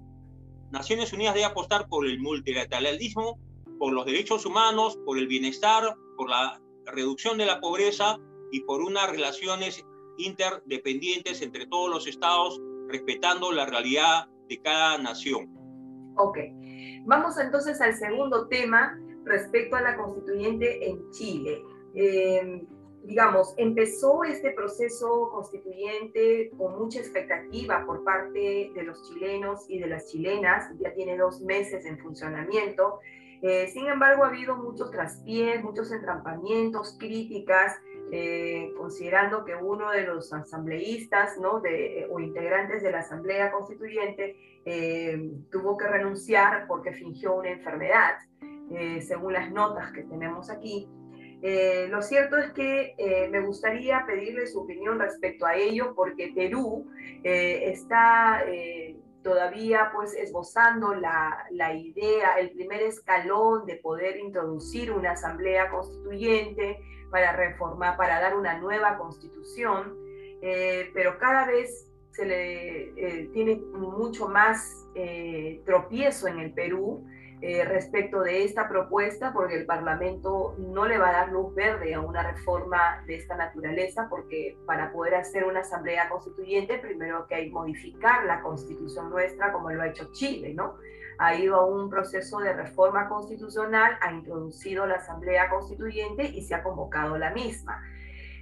Naciones 0.75 1.13
Unidas 1.13 1.35
debe 1.35 1.47
apostar 1.47 1.89
por 1.89 2.05
el 2.05 2.19
multilateralismo, 2.21 3.39
por 3.79 3.93
los 3.93 4.05
derechos 4.05 4.45
humanos, 4.45 4.99
por 5.07 5.19
el 5.19 5.29
bienestar, 5.29 5.95
por 6.17 6.29
la 6.29 6.61
reducción 6.85 7.39
de 7.39 7.47
la 7.47 7.61
pobreza 7.61 8.19
y 8.51 8.61
por 8.63 8.83
unas 8.83 9.09
relaciones 9.09 9.85
interdependientes 10.19 11.43
entre 11.43 11.67
todos 11.67 11.89
los 11.89 12.09
estados, 12.09 12.61
respetando 12.89 13.53
la 13.53 13.67
realidad 13.67 14.27
de 14.49 14.61
cada 14.61 14.99
nación. 14.99 15.49
Ok, 16.17 16.39
vamos 17.07 17.39
entonces 17.39 17.81
al 17.81 17.95
segundo 17.95 18.49
tema 18.49 18.99
respecto 19.25 19.77
a 19.77 19.81
la 19.81 19.97
constituyente 19.97 20.89
en 20.89 21.09
Chile. 21.13 21.63
Em, 21.95 22.67
digamos, 23.05 23.55
empezó 23.57 24.25
este 24.25 24.51
proceso 24.51 25.31
constituyente 25.31 26.51
con 26.57 26.79
mucha 26.79 26.99
expectativa 27.01 27.85
por 27.87 28.03
parte 28.05 28.71
de 28.75 28.83
los 28.83 29.03
chilenos 29.09 29.65
y 29.69 29.79
de 29.79 29.87
las 29.87 30.11
chilenas, 30.11 30.71
ya 30.79 30.93
tiene 30.95 31.17
dos 31.17 31.41
meses 31.43 31.85
en 31.87 31.99
funcionamiento. 31.99 33.01
Eh, 33.43 33.69
sin 33.69 33.87
embargo, 33.87 34.25
ha 34.25 34.29
habido 34.29 34.57
muchos 34.57 34.91
traspiés, 34.91 35.63
muchos 35.63 35.93
entrampamientos, 35.93 36.97
críticas, 36.99 37.79
eh, 38.11 38.73
considerando 38.77 39.45
que 39.45 39.55
uno 39.55 39.91
de 39.91 40.03
los 40.05 40.33
asambleístas 40.33 41.39
¿no? 41.39 41.61
de, 41.61 42.07
o 42.11 42.21
integrantes 42.21 42.83
de 42.83 42.91
la 42.91 43.01
Asamblea 43.01 43.51
Constituyente 43.53 44.37
eh, 44.65 45.31
tuvo 45.51 45.77
que 45.77 45.87
renunciar 45.87 46.67
porque 46.67 46.93
fingió 46.93 47.35
una 47.35 47.51
enfermedad. 47.51 48.15
Eh, 48.71 49.03
según 49.03 49.35
las 49.35 49.51
notas 49.51 49.93
que 49.93 50.03
tenemos 50.03 50.51
aquí. 50.51 50.89
Eh, 51.47 51.89
lo 51.91 52.01
cierto 52.01 52.39
es 52.39 52.53
que 52.53 52.95
eh, 52.97 53.29
me 53.29 53.41
gustaría 53.41 54.07
pedirle 54.07 54.47
su 54.47 54.61
opinión 54.61 54.99
respecto 54.99 55.45
a 55.45 55.55
ello, 55.55 55.95
porque 55.95 56.33
Perú 56.35 56.91
está 57.23 58.43
todavía 59.23 59.91
pues 59.95 60.15
esbozando 60.15 60.95
la, 60.95 61.47
la, 61.51 61.75
idea, 61.75 62.39
el 62.39 62.51
primer 62.53 62.83
escalón 62.83 63.67
de 63.67 63.77
poder 63.77 64.19
introducir 64.19 64.91
una 64.91 65.13
asamblea 65.13 65.71
constituyente 65.71 66.81
para 67.11 67.33
reformar, 67.33 67.99
para 67.99 68.21
dar 68.21 68.37
una 68.37 68.59
nueva 68.59 68.97
constitución, 68.97 69.99
pero 70.41 71.19
cada 71.19 71.47
vez 71.47 71.91
se 72.11 72.25
le 72.25 73.29
tiene 73.33 73.57
mucho 73.57 74.29
más 74.29 74.87
tropiezo 75.65 76.27
en 76.29 76.39
el 76.39 76.53
Perú 76.53 77.07
eh, 77.47 77.63
respecto 77.63 78.23
de 78.23 78.43
esta 78.43 78.71
propuesta, 78.71 79.35
porque 79.35 79.57
el 79.57 79.67
Parlamento 79.67 80.55
no 80.57 80.87
le 80.87 80.97
va 80.97 81.11
a 81.11 81.13
dar 81.13 81.29
luz 81.29 81.55
verde 81.55 81.93
a 81.93 82.01
una 82.01 82.23
reforma 82.23 83.05
de 83.07 83.17
esta 83.17 83.37
naturaleza, 83.37 84.07
porque 84.09 84.57
para 84.65 84.91
poder 84.91 85.17
hacer 85.17 85.45
una 85.45 85.61
asamblea 85.61 86.09
constituyente, 86.09 86.79
primero 86.79 87.27
que 87.27 87.35
hay 87.35 87.51
modificar 87.51 88.25
la 88.25 88.41
constitución 88.41 89.11
nuestra, 89.11 89.53
como 89.53 89.71
lo 89.71 89.83
ha 89.83 89.89
hecho 89.89 90.11
Chile, 90.13 90.55
¿no? 90.55 90.77
Ha 91.19 91.35
ido 91.35 91.57
a 91.57 91.67
un 91.67 91.91
proceso 91.91 92.39
de 92.39 92.55
reforma 92.55 93.11
constitucional, 93.11 93.99
ha 94.01 94.11
introducido 94.11 94.87
la 94.87 94.95
asamblea 94.95 95.51
constituyente 95.51 96.25
y 96.25 96.41
se 96.41 96.55
ha 96.55 96.63
convocado 96.63 97.19
la 97.19 97.31
misma. 97.35 97.79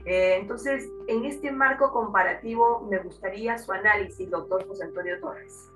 Eh, 0.04 0.36
entonces, 0.36 0.88
en 1.08 1.24
este 1.24 1.50
marco 1.50 1.90
comparativo, 1.90 2.86
me 2.88 2.98
gustaría 2.98 3.58
su 3.58 3.72
análisis, 3.72 4.30
doctor 4.30 4.64
José 4.68 4.84
Antonio 4.84 5.18
Torres. 5.18 5.71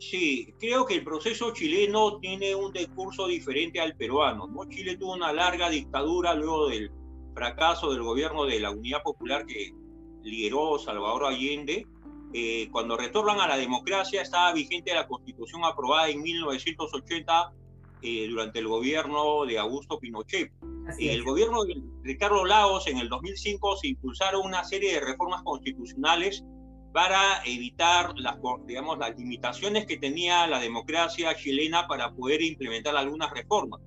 Sí, 0.00 0.54
creo 0.58 0.86
que 0.86 0.94
el 0.94 1.04
proceso 1.04 1.52
chileno 1.52 2.18
tiene 2.20 2.54
un 2.54 2.72
discurso 2.72 3.26
diferente 3.26 3.80
al 3.80 3.94
peruano. 3.96 4.46
¿no? 4.46 4.64
Chile 4.66 4.96
tuvo 4.96 5.12
una 5.12 5.30
larga 5.30 5.68
dictadura 5.68 6.34
luego 6.34 6.70
del 6.70 6.90
fracaso 7.34 7.92
del 7.92 8.02
gobierno 8.02 8.46
de 8.46 8.60
la 8.60 8.70
Unidad 8.70 9.02
Popular 9.02 9.44
que 9.44 9.74
lideró 10.22 10.78
Salvador 10.78 11.26
Allende. 11.26 11.86
Eh, 12.32 12.70
cuando 12.72 12.96
retornan 12.96 13.40
a 13.40 13.48
la 13.48 13.58
democracia 13.58 14.22
estaba 14.22 14.54
vigente 14.54 14.94
la 14.94 15.06
constitución 15.06 15.64
aprobada 15.66 16.08
en 16.08 16.22
1980 16.22 17.52
eh, 18.00 18.26
durante 18.26 18.58
el 18.58 18.68
gobierno 18.68 19.44
de 19.44 19.58
Augusto 19.58 19.98
Pinochet. 19.98 20.50
En 20.98 21.10
el 21.10 21.22
gobierno 21.22 21.62
de 21.64 21.74
Ricardo 22.04 22.46
Lagos 22.46 22.86
en 22.86 22.96
el 22.96 23.10
2005 23.10 23.76
se 23.76 23.88
impulsaron 23.88 24.46
una 24.46 24.64
serie 24.64 24.94
de 24.94 25.00
reformas 25.00 25.42
constitucionales 25.42 26.42
para 26.92 27.42
evitar 27.44 28.12
las, 28.18 28.36
digamos, 28.66 28.98
las 28.98 29.16
limitaciones 29.16 29.86
que 29.86 29.96
tenía 29.96 30.46
la 30.46 30.58
democracia 30.58 31.34
chilena 31.36 31.86
para 31.86 32.12
poder 32.12 32.42
implementar 32.42 32.96
algunas 32.96 33.30
reformas. 33.30 33.80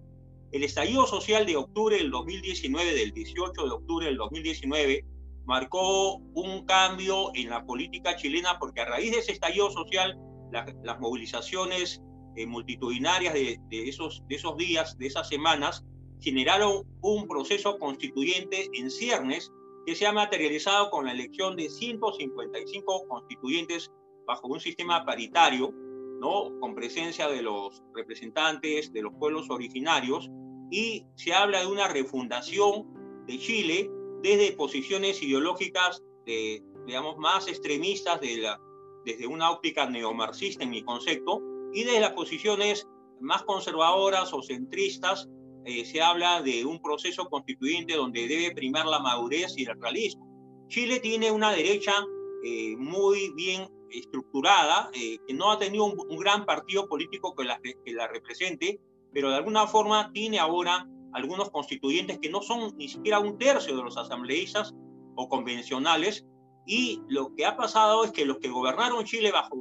El 0.52 0.64
estallido 0.64 1.06
social 1.08 1.46
de 1.46 1.58
octubre 1.58 1.98
del 1.98 2.12
2019, 2.12 2.94
del 2.94 3.12
18 3.12 3.66
de 3.66 3.72
octubre 3.72 4.06
del 4.06 4.18
2019, 4.18 5.06
marcó 5.46 6.18
un 6.18 6.66
cambio 6.66 7.32
en 7.36 7.50
la 7.50 7.66
política 7.66 8.16
chilena 8.16 8.58
porque 8.60 8.82
a 8.82 8.86
raíz 8.86 9.12
de 9.12 9.20
ese 9.20 9.34
estallido 9.34 9.70
social, 9.72 10.18
las 10.52 11.00
movilizaciones 11.00 12.02
eh, 12.36 12.46
multitudinarias 12.46 13.34
de, 13.34 13.60
de, 13.70 13.90
esos, 13.90 14.24
de 14.30 14.36
esos 14.36 14.56
días, 14.56 14.98
de 14.98 15.08
esas 15.08 15.28
semanas, 15.28 15.84
generaron 16.22 16.84
un 17.02 17.28
proceso 17.28 17.78
constituyente 17.80 18.70
en 18.74 18.90
ciernes 18.90 19.52
que 19.86 19.96
se 19.96 20.06
ha 20.06 20.12
materializado 20.12 20.90
con 20.90 21.06
la 21.06 21.12
elección 21.12 21.56
de 21.56 21.70
155 21.70 23.08
constituyentes 23.08 23.92
bajo 24.26 24.48
un 24.48 24.60
sistema 24.60 25.06
paritario, 25.06 25.74
¿no? 26.20 26.58
con 26.60 26.74
presencia 26.74 27.28
de 27.28 27.42
los 27.42 27.84
representantes 27.94 28.94
de 28.94 29.02
los 29.02 29.14
pueblos 29.20 29.50
originarios, 29.50 30.30
y 30.72 31.06
se 31.16 31.34
habla 31.34 31.60
de 31.60 31.68
una 31.68 31.88
refundación 31.88 32.88
de 33.28 33.38
Chile 33.38 33.92
desde 34.22 34.54
posiciones 34.54 35.22
ideológicas 35.22 36.02
de, 36.26 36.64
digamos, 36.88 37.18
más 37.18 37.48
extremistas 37.48 38.22
de 38.22 38.38
la, 38.38 38.60
desde 39.06 39.28
una 39.28 39.52
óptica 39.52 39.90
neomarxista 39.90 40.64
en 40.64 40.70
mi 40.70 40.84
concepto, 40.84 41.42
y 41.74 41.84
desde 41.84 42.00
las 42.00 42.14
posiciones 42.14 42.88
más 43.20 43.44
conservadoras 43.44 44.34
o 44.34 44.42
centristas 44.42 45.28
eh, 45.66 45.86
se 45.86 46.02
habla 46.02 46.42
de 46.42 46.66
un 46.66 46.82
proceso 46.82 47.26
constituyente 47.30 47.96
donde 47.96 48.28
debe 48.28 48.54
primar 48.54 48.86
la 48.86 49.00
madurez 49.00 49.54
y 49.58 49.66
el 49.66 49.80
realismo. 49.80 50.28
Chile 50.68 51.00
tiene 51.00 51.32
una 51.32 51.52
derecha 51.52 51.94
eh, 52.44 52.76
muy 52.78 53.32
bien 53.36 53.70
estructurada, 53.90 54.90
eh, 54.94 55.18
que 55.26 55.34
no 55.34 55.52
ha 55.52 55.60
tenido 55.60 55.86
un, 55.86 56.18
gran 56.18 56.46
partido 56.46 56.88
político 56.88 57.34
que 57.36 57.46
la, 57.46 58.08
represente, 58.08 58.82
pero 59.14 59.30
de 59.30 59.38
alguna 59.38 59.68
forma 59.68 60.12
tiene 60.12 60.40
ahora 60.40 60.88
algunos 61.14 61.52
constituyentes 61.52 62.20
que 62.20 62.30
no 62.30 62.42
son 62.42 62.76
ni 62.76 62.90
siquiera 62.90 63.20
un 63.20 63.38
tercio 63.38 63.78
de 63.78 63.84
los 63.84 63.98
asambleístas 63.98 64.74
o 65.16 65.30
convencionales, 65.30 66.26
y 66.66 67.02
lo 67.08 67.34
que 67.36 67.46
ha 67.46 67.56
pasado 67.56 68.04
es 68.04 68.12
que 68.12 68.26
los 68.26 68.40
que 68.40 68.50
gobernaron 68.50 69.06
Chile 69.06 69.32
bajo 69.32 69.58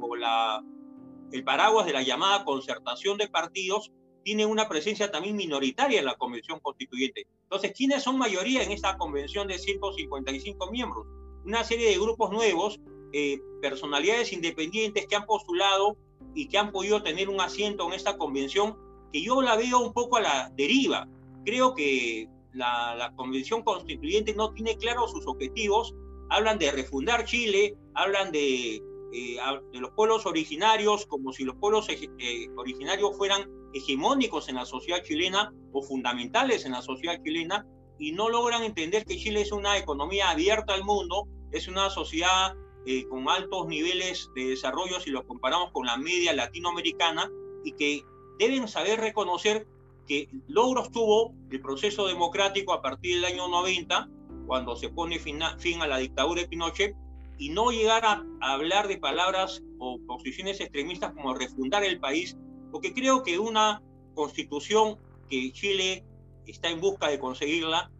el 1.31 1.43
paraguas 1.43 1.85
de 1.85 1.93
la 1.93 2.01
llamada 2.01 2.43
concertación 2.43 3.17
de 3.17 3.27
partidos 3.27 3.91
tiene 4.23 4.45
una 4.45 4.67
presencia 4.67 5.11
también 5.11 5.35
minoritaria 5.35 5.99
en 5.99 6.05
la 6.05 6.15
Convención 6.15 6.59
Constituyente. 6.59 7.27
Entonces, 7.43 7.73
¿quiénes 7.75 8.03
son 8.03 8.17
mayoría 8.17 8.63
en 8.63 8.71
esta 8.71 8.97
convención 8.97 9.47
de 9.47 9.59
155 9.59 10.71
miembros? 10.71 11.05
Una 11.45 11.63
serie 11.63 11.89
de 11.89 11.99
grupos 11.99 12.31
nuevos, 12.31 12.79
eh, 13.11 13.39
personalidades 13.61 14.33
independientes 14.33 15.05
que 15.07 15.15
han 15.15 15.25
postulado 15.25 15.97
y 16.33 16.47
que 16.47 16.57
han 16.57 16.71
podido 16.71 17.03
tener 17.03 17.29
un 17.29 17.41
asiento 17.41 17.87
en 17.87 17.93
esta 17.93 18.17
convención, 18.17 18.77
que 19.11 19.21
yo 19.21 19.41
la 19.41 19.55
veo 19.55 19.79
un 19.79 19.93
poco 19.93 20.17
a 20.17 20.21
la 20.21 20.51
deriva. 20.55 21.07
Creo 21.45 21.75
que 21.75 22.27
la, 22.53 22.95
la 22.95 23.13
convención 23.15 23.61
constituyente 23.63 24.33
no 24.33 24.53
tiene 24.53 24.77
claros 24.77 25.11
sus 25.11 25.27
objetivos. 25.27 25.93
Hablan 26.29 26.57
de 26.57 26.71
refundar 26.71 27.25
Chile, 27.25 27.75
hablan 27.93 28.31
de, 28.31 28.81
eh, 29.13 29.37
de 29.71 29.79
los 29.79 29.91
pueblos 29.91 30.25
originarios, 30.25 31.05
como 31.05 31.33
si 31.33 31.43
los 31.43 31.55
pueblos 31.55 31.87
eh, 31.89 32.49
originarios 32.55 33.15
fueran 33.15 33.47
hegemónicos 33.73 34.49
en 34.49 34.55
la 34.55 34.65
sociedad 34.65 35.03
chilena 35.03 35.53
o 35.71 35.81
fundamentales 35.83 36.65
en 36.65 36.71
la 36.71 36.81
sociedad 36.81 37.21
chilena 37.23 37.65
y 37.99 38.11
no 38.11 38.29
logran 38.29 38.63
entender 38.63 39.05
que 39.05 39.17
Chile 39.17 39.41
es 39.41 39.51
una 39.51 39.77
economía 39.77 40.31
abierta 40.31 40.73
al 40.73 40.83
mundo, 40.83 41.27
es 41.51 41.67
una 41.67 41.89
sociedad 41.89 42.55
eh, 42.85 43.07
con 43.07 43.29
altos 43.29 43.67
niveles 43.67 44.29
de 44.35 44.49
desarrollo 44.49 44.99
si 44.99 45.09
lo 45.09 45.25
comparamos 45.25 45.71
con 45.71 45.85
la 45.85 45.95
media 45.95 46.33
latinoamericana 46.33 47.31
y 47.63 47.73
que 47.73 48.03
deben 48.39 48.67
saber 48.67 48.99
reconocer 48.99 49.67
que 50.07 50.27
logros 50.47 50.91
tuvo 50.91 51.33
el 51.49 51.61
proceso 51.61 52.07
democrático 52.07 52.73
a 52.73 52.81
partir 52.81 53.15
del 53.15 53.25
año 53.25 53.47
90, 53.47 54.09
cuando 54.47 54.75
se 54.75 54.89
pone 54.89 55.19
fin 55.19 55.41
a, 55.41 55.87
la 55.87 55.97
dictadura 55.97 56.41
de 56.41 56.47
Pinochet, 56.47 56.95
y 57.37 57.49
no 57.49 57.71
llegar 57.71 58.05
a, 58.05 58.23
hablar 58.41 58.87
de 58.87 58.97
palabras 58.97 59.63
o 59.79 59.99
posiciones 60.07 60.59
extremistas 60.59 61.13
como 61.13 61.33
refundar 61.33 61.83
el 61.83 61.99
país, 61.99 62.37
porque 62.71 62.93
creo 62.93 63.23
que 63.23 63.39
una 63.39 63.81
constitución 64.13 64.97
que 65.29 65.51
Chile 65.51 66.05
está 66.45 66.69
en 66.69 66.81
busca 66.81 67.07
de 67.07 67.19
conseguirla, 67.19 67.91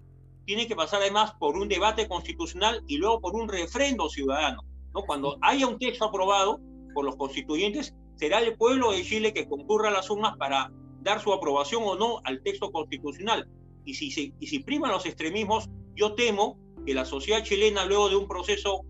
tiene 0.45 0.67
que 0.67 0.75
pasar 0.75 1.01
además 1.01 1.33
por 1.39 1.57
un 1.57 1.67
debate 1.67 2.07
constitucional 2.07 2.83
y 2.87 2.97
luego 2.97 3.21
por 3.21 3.35
un 3.35 3.47
refrendo 3.47 4.09
ciudadano. 4.09 4.61
¿no? 4.93 5.03
Cuando 5.03 5.37
haya 5.41 5.67
un 5.67 5.79
texto 5.79 6.05
aprobado 6.05 6.59
por 6.93 7.05
los 7.05 7.15
constituyentes, 7.15 7.93
será 8.15 8.39
el 8.39 8.55
pueblo 8.57 8.91
de 8.91 9.03
Chile 9.03 9.33
que 9.33 9.47
concurra 9.47 9.89
a 9.89 9.93
las 9.93 10.09
urnas 10.09 10.35
para 10.37 10.71
dar 11.01 11.21
su 11.21 11.33
aprobación 11.33 11.83
o 11.85 11.95
no 11.95 12.19
al 12.23 12.41
texto 12.43 12.71
constitucional. 12.71 13.47
Y 13.85 13.93
si, 13.95 14.33
y 14.39 14.47
si 14.47 14.59
priman 14.59 14.91
los 14.91 15.05
extremismos, 15.05 15.69
yo 15.95 16.13
temo 16.13 16.57
que 16.85 16.93
la 16.93 17.05
sociedad 17.05 17.43
chilena, 17.43 17.85
luego 17.85 18.09
de 18.09 18.15
un 18.15 18.27
proceso 18.27 18.85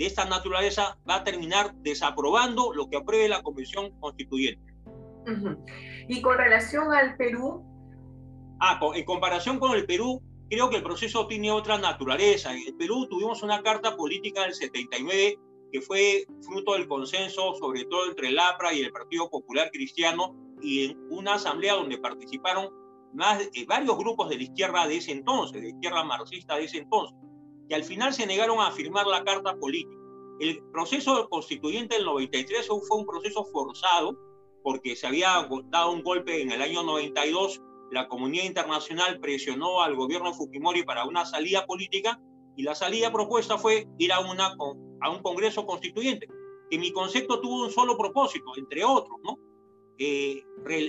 de 0.00 0.06
esta 0.06 0.24
naturaleza, 0.24 0.98
va 1.08 1.16
a 1.16 1.24
terminar 1.24 1.74
desaprobando 1.74 2.72
lo 2.72 2.88
que 2.88 2.96
apruebe 2.96 3.28
la 3.28 3.42
Convención 3.42 3.90
Constituyente. 4.00 4.72
Y 6.08 6.22
con 6.22 6.38
relación 6.38 6.90
al 6.90 7.18
Perú. 7.18 7.62
Ah, 8.60 8.80
en 8.94 9.04
comparación 9.04 9.58
con 9.58 9.76
el 9.76 9.84
Perú, 9.84 10.22
creo 10.48 10.70
que 10.70 10.76
el 10.76 10.82
proceso 10.82 11.26
tiene 11.26 11.52
otra 11.52 11.76
naturaleza. 11.76 12.50
En 12.54 12.66
el 12.66 12.74
Perú 12.76 13.08
tuvimos 13.10 13.42
una 13.42 13.62
carta 13.62 13.94
política 13.94 14.44
del 14.44 14.54
79 14.54 15.38
que 15.70 15.80
fue 15.82 16.24
fruto 16.40 16.72
del 16.72 16.88
consenso, 16.88 17.54
sobre 17.56 17.84
todo 17.84 18.08
entre 18.08 18.28
el 18.28 18.38
APRA 18.38 18.72
y 18.72 18.80
el 18.80 18.92
Partido 18.92 19.28
Popular 19.28 19.70
Cristiano, 19.70 20.34
y 20.62 20.86
en 20.86 20.98
una 21.10 21.34
asamblea 21.34 21.74
donde 21.74 21.98
participaron 21.98 22.70
más, 23.12 23.42
eh, 23.42 23.66
varios 23.68 23.98
grupos 23.98 24.30
de 24.30 24.36
la 24.36 24.42
izquierda 24.44 24.88
de 24.88 24.96
ese 24.96 25.12
entonces, 25.12 25.60
de 25.60 25.68
la 25.68 25.74
izquierda 25.74 26.04
marxista 26.04 26.56
de 26.56 26.64
ese 26.64 26.78
entonces, 26.78 27.16
que 27.70 27.76
al 27.76 27.84
final 27.84 28.12
se 28.12 28.26
negaron 28.26 28.60
a 28.60 28.72
firmar 28.72 29.06
la 29.06 29.22
carta 29.22 29.56
política. 29.56 29.96
El 30.40 30.60
proceso 30.72 31.28
constituyente 31.28 31.94
del 31.94 32.04
93 32.04 32.66
fue 32.66 32.98
un 32.98 33.06
proceso 33.06 33.44
forzado, 33.44 34.18
porque 34.64 34.96
se 34.96 35.06
había 35.06 35.48
dado 35.66 35.92
un 35.92 36.02
golpe 36.02 36.42
en 36.42 36.50
el 36.50 36.60
año 36.60 36.82
92 36.82 37.62
la 37.92 38.08
comunidad 38.08 38.44
internacional 38.44 39.18
presionó 39.20 39.82
al 39.82 39.96
gobierno 39.96 40.32
Fujimori 40.32 40.84
para 40.84 41.04
una 41.06 41.24
salida 41.24 41.66
política 41.66 42.20
y 42.56 42.62
la 42.62 42.74
salida 42.74 43.12
propuesta 43.12 43.58
fue 43.58 43.88
ir 43.98 44.12
a, 44.12 44.20
una, 44.20 44.56
a 45.00 45.10
un 45.10 45.22
Congreso 45.22 45.66
Constituyente, 45.66 46.28
que 46.70 46.78
mi 46.78 46.92
concepto 46.92 47.40
tuvo 47.40 47.64
un 47.64 47.70
solo 47.70 47.96
propósito, 47.96 48.52
entre 48.56 48.84
otros, 48.84 49.18
¿no? 49.22 49.38
Eh, 49.98 50.44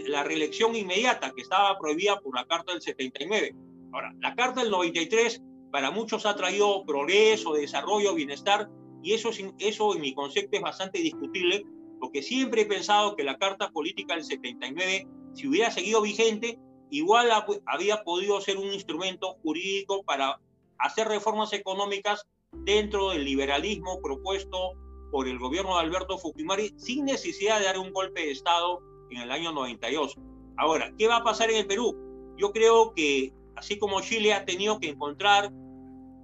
la 0.07 0.23
reelección 0.23 0.75
inmediata 0.75 1.31
que 1.35 1.41
estaba 1.41 1.77
prohibida 1.77 2.19
por 2.19 2.35
la 2.35 2.45
Carta 2.45 2.71
del 2.71 2.81
79. 2.81 3.53
Ahora, 3.93 4.13
la 4.19 4.35
Carta 4.35 4.61
del 4.61 4.71
93 4.71 5.41
para 5.71 5.91
muchos 5.91 6.25
ha 6.25 6.35
traído 6.35 6.85
progreso, 6.85 7.53
desarrollo, 7.53 8.13
bienestar, 8.13 8.69
y 9.03 9.13
eso, 9.13 9.31
eso 9.57 9.95
en 9.95 10.01
mi 10.01 10.13
concepto 10.13 10.57
es 10.57 10.61
bastante 10.61 10.99
discutible, 10.99 11.65
porque 11.99 12.21
siempre 12.21 12.61
he 12.61 12.65
pensado 12.65 13.15
que 13.15 13.23
la 13.23 13.37
Carta 13.37 13.71
Política 13.71 14.15
del 14.15 14.23
79, 14.23 15.07
si 15.33 15.47
hubiera 15.47 15.71
seguido 15.71 16.01
vigente, 16.01 16.59
igual 16.89 17.29
había 17.65 18.03
podido 18.03 18.39
ser 18.41 18.57
un 18.57 18.73
instrumento 18.73 19.37
jurídico 19.43 20.03
para 20.03 20.39
hacer 20.77 21.07
reformas 21.07 21.53
económicas 21.53 22.27
dentro 22.51 23.11
del 23.11 23.23
liberalismo 23.23 24.01
propuesto 24.01 24.73
por 25.11 25.27
el 25.27 25.39
gobierno 25.39 25.75
de 25.75 25.81
Alberto 25.81 26.17
Fujimori 26.17 26.73
sin 26.77 27.05
necesidad 27.05 27.59
de 27.59 27.65
dar 27.65 27.77
un 27.77 27.91
golpe 27.91 28.21
de 28.21 28.31
Estado 28.31 28.81
en 29.09 29.21
el 29.21 29.31
año 29.31 29.51
92. 29.51 30.15
Ahora, 30.57 30.93
¿qué 30.97 31.07
va 31.07 31.17
a 31.17 31.23
pasar 31.23 31.49
en 31.49 31.57
el 31.57 31.67
Perú? 31.67 31.97
Yo 32.37 32.51
creo 32.51 32.93
que 32.93 33.33
así 33.55 33.77
como 33.77 34.01
Chile 34.01 34.33
ha 34.33 34.45
tenido 34.45 34.79
que 34.79 34.89
encontrar 34.89 35.51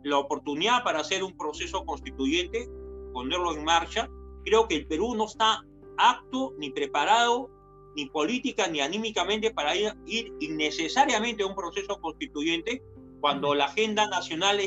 la 0.08 0.18
oportunidad 0.18 0.84
para 0.84 1.00
hacer 1.00 1.24
un 1.24 1.36
proceso 1.38 1.86
constituyente, 1.86 2.70
ponerlo 3.14 3.54
en 3.54 3.64
marcha, 3.64 4.10
creo 4.46 4.68
que 4.68 4.76
el 4.76 4.88
Perú 4.88 5.16
no 5.16 5.26
está 5.26 5.64
apto 5.98 6.54
ni 6.58 6.70
preparado 6.70 7.50
ni 7.96 8.06
política 8.06 8.68
ni 8.68 8.80
anímicamente 8.80 9.52
para 9.52 9.76
ir, 9.76 9.94
innecesariamente 10.40 11.44
a 11.44 11.48
un 11.48 11.56
proceso 11.56 12.00
constituyente 12.00 12.84
cuando 13.20 13.56
la 13.56 13.66
agenda 13.66 14.08
nacional 14.08 14.60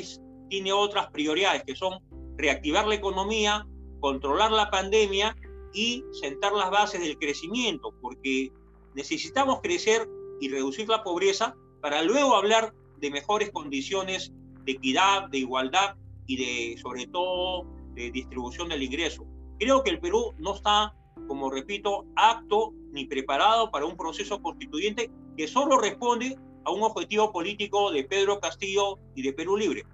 tiene 0.48 0.72
otras 0.72 1.06
prioridades 1.12 1.62
que 1.62 1.76
son 1.76 2.00
reactivar 2.36 2.88
la 2.88 2.96
economía, 2.96 3.66
controlar 4.00 4.50
la 4.50 4.68
pandemia 4.70 5.36
y 5.72 6.04
sentar 6.10 6.52
las 6.52 6.70
bases 6.70 7.00
del 7.00 7.16
crecimiento, 7.18 7.94
porque 8.02 8.50
necesitamos 8.94 9.60
crecer 9.62 10.08
y 10.40 10.48
reducir 10.48 10.88
la 10.88 11.04
pobreza 11.04 11.54
para 11.80 12.02
luego 12.02 12.34
hablar 12.34 12.74
de 12.98 13.10
mejores 13.12 13.50
condiciones 13.52 14.32
de 14.64 14.72
equidad, 14.72 15.28
de 15.28 15.38
igualdad 15.38 15.96
y 16.26 16.36
de, 16.36 16.78
sobre 16.78 17.06
todo, 17.06 17.66
de 17.94 18.10
distribución 18.10 18.68
del 18.68 18.82
ingreso. 18.82 19.26
Creo 19.58 19.82
que 19.82 19.90
el 19.90 20.00
Perú 20.00 20.34
no 20.38 20.54
está, 20.54 20.94
como 21.28 21.50
repito, 21.50 22.06
apto 22.16 22.72
ni 22.92 23.06
preparado 23.06 23.70
para 23.70 23.86
un 23.86 23.96
proceso 23.96 24.40
constituyente 24.40 25.10
que 25.36 25.46
solo 25.46 25.78
responde 25.78 26.36
a 26.64 26.70
un 26.70 26.82
objetivo 26.82 27.32
político 27.32 27.90
de 27.90 28.04
Pedro 28.04 28.40
Castillo 28.40 28.98
y 29.14 29.22
de 29.22 29.32
Perú 29.32 29.56
Libre, 29.56 29.84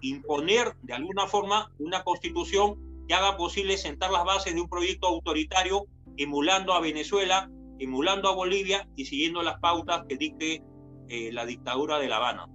imponer 0.00 0.74
de 0.82 0.94
alguna 0.94 1.26
forma 1.26 1.72
una 1.78 2.02
constitución 2.02 2.76
que 3.08 3.14
haga 3.14 3.36
posible 3.36 3.76
sentar 3.76 4.10
las 4.10 4.24
bases 4.24 4.54
de 4.54 4.60
un 4.60 4.68
proyecto 4.68 5.06
autoritario 5.06 5.86
emulando 6.16 6.72
a 6.72 6.80
Venezuela, 6.80 7.50
emulando 7.78 8.28
a 8.28 8.34
Bolivia 8.34 8.88
y 8.96 9.04
siguiendo 9.04 9.42
las 9.42 9.60
pautas 9.60 10.04
que 10.08 10.16
dicte 10.16 10.62
eh, 11.08 11.30
la 11.32 11.46
dictadura 11.46 11.98
de 11.98 12.08
La 12.08 12.16
Habana. 12.16 12.48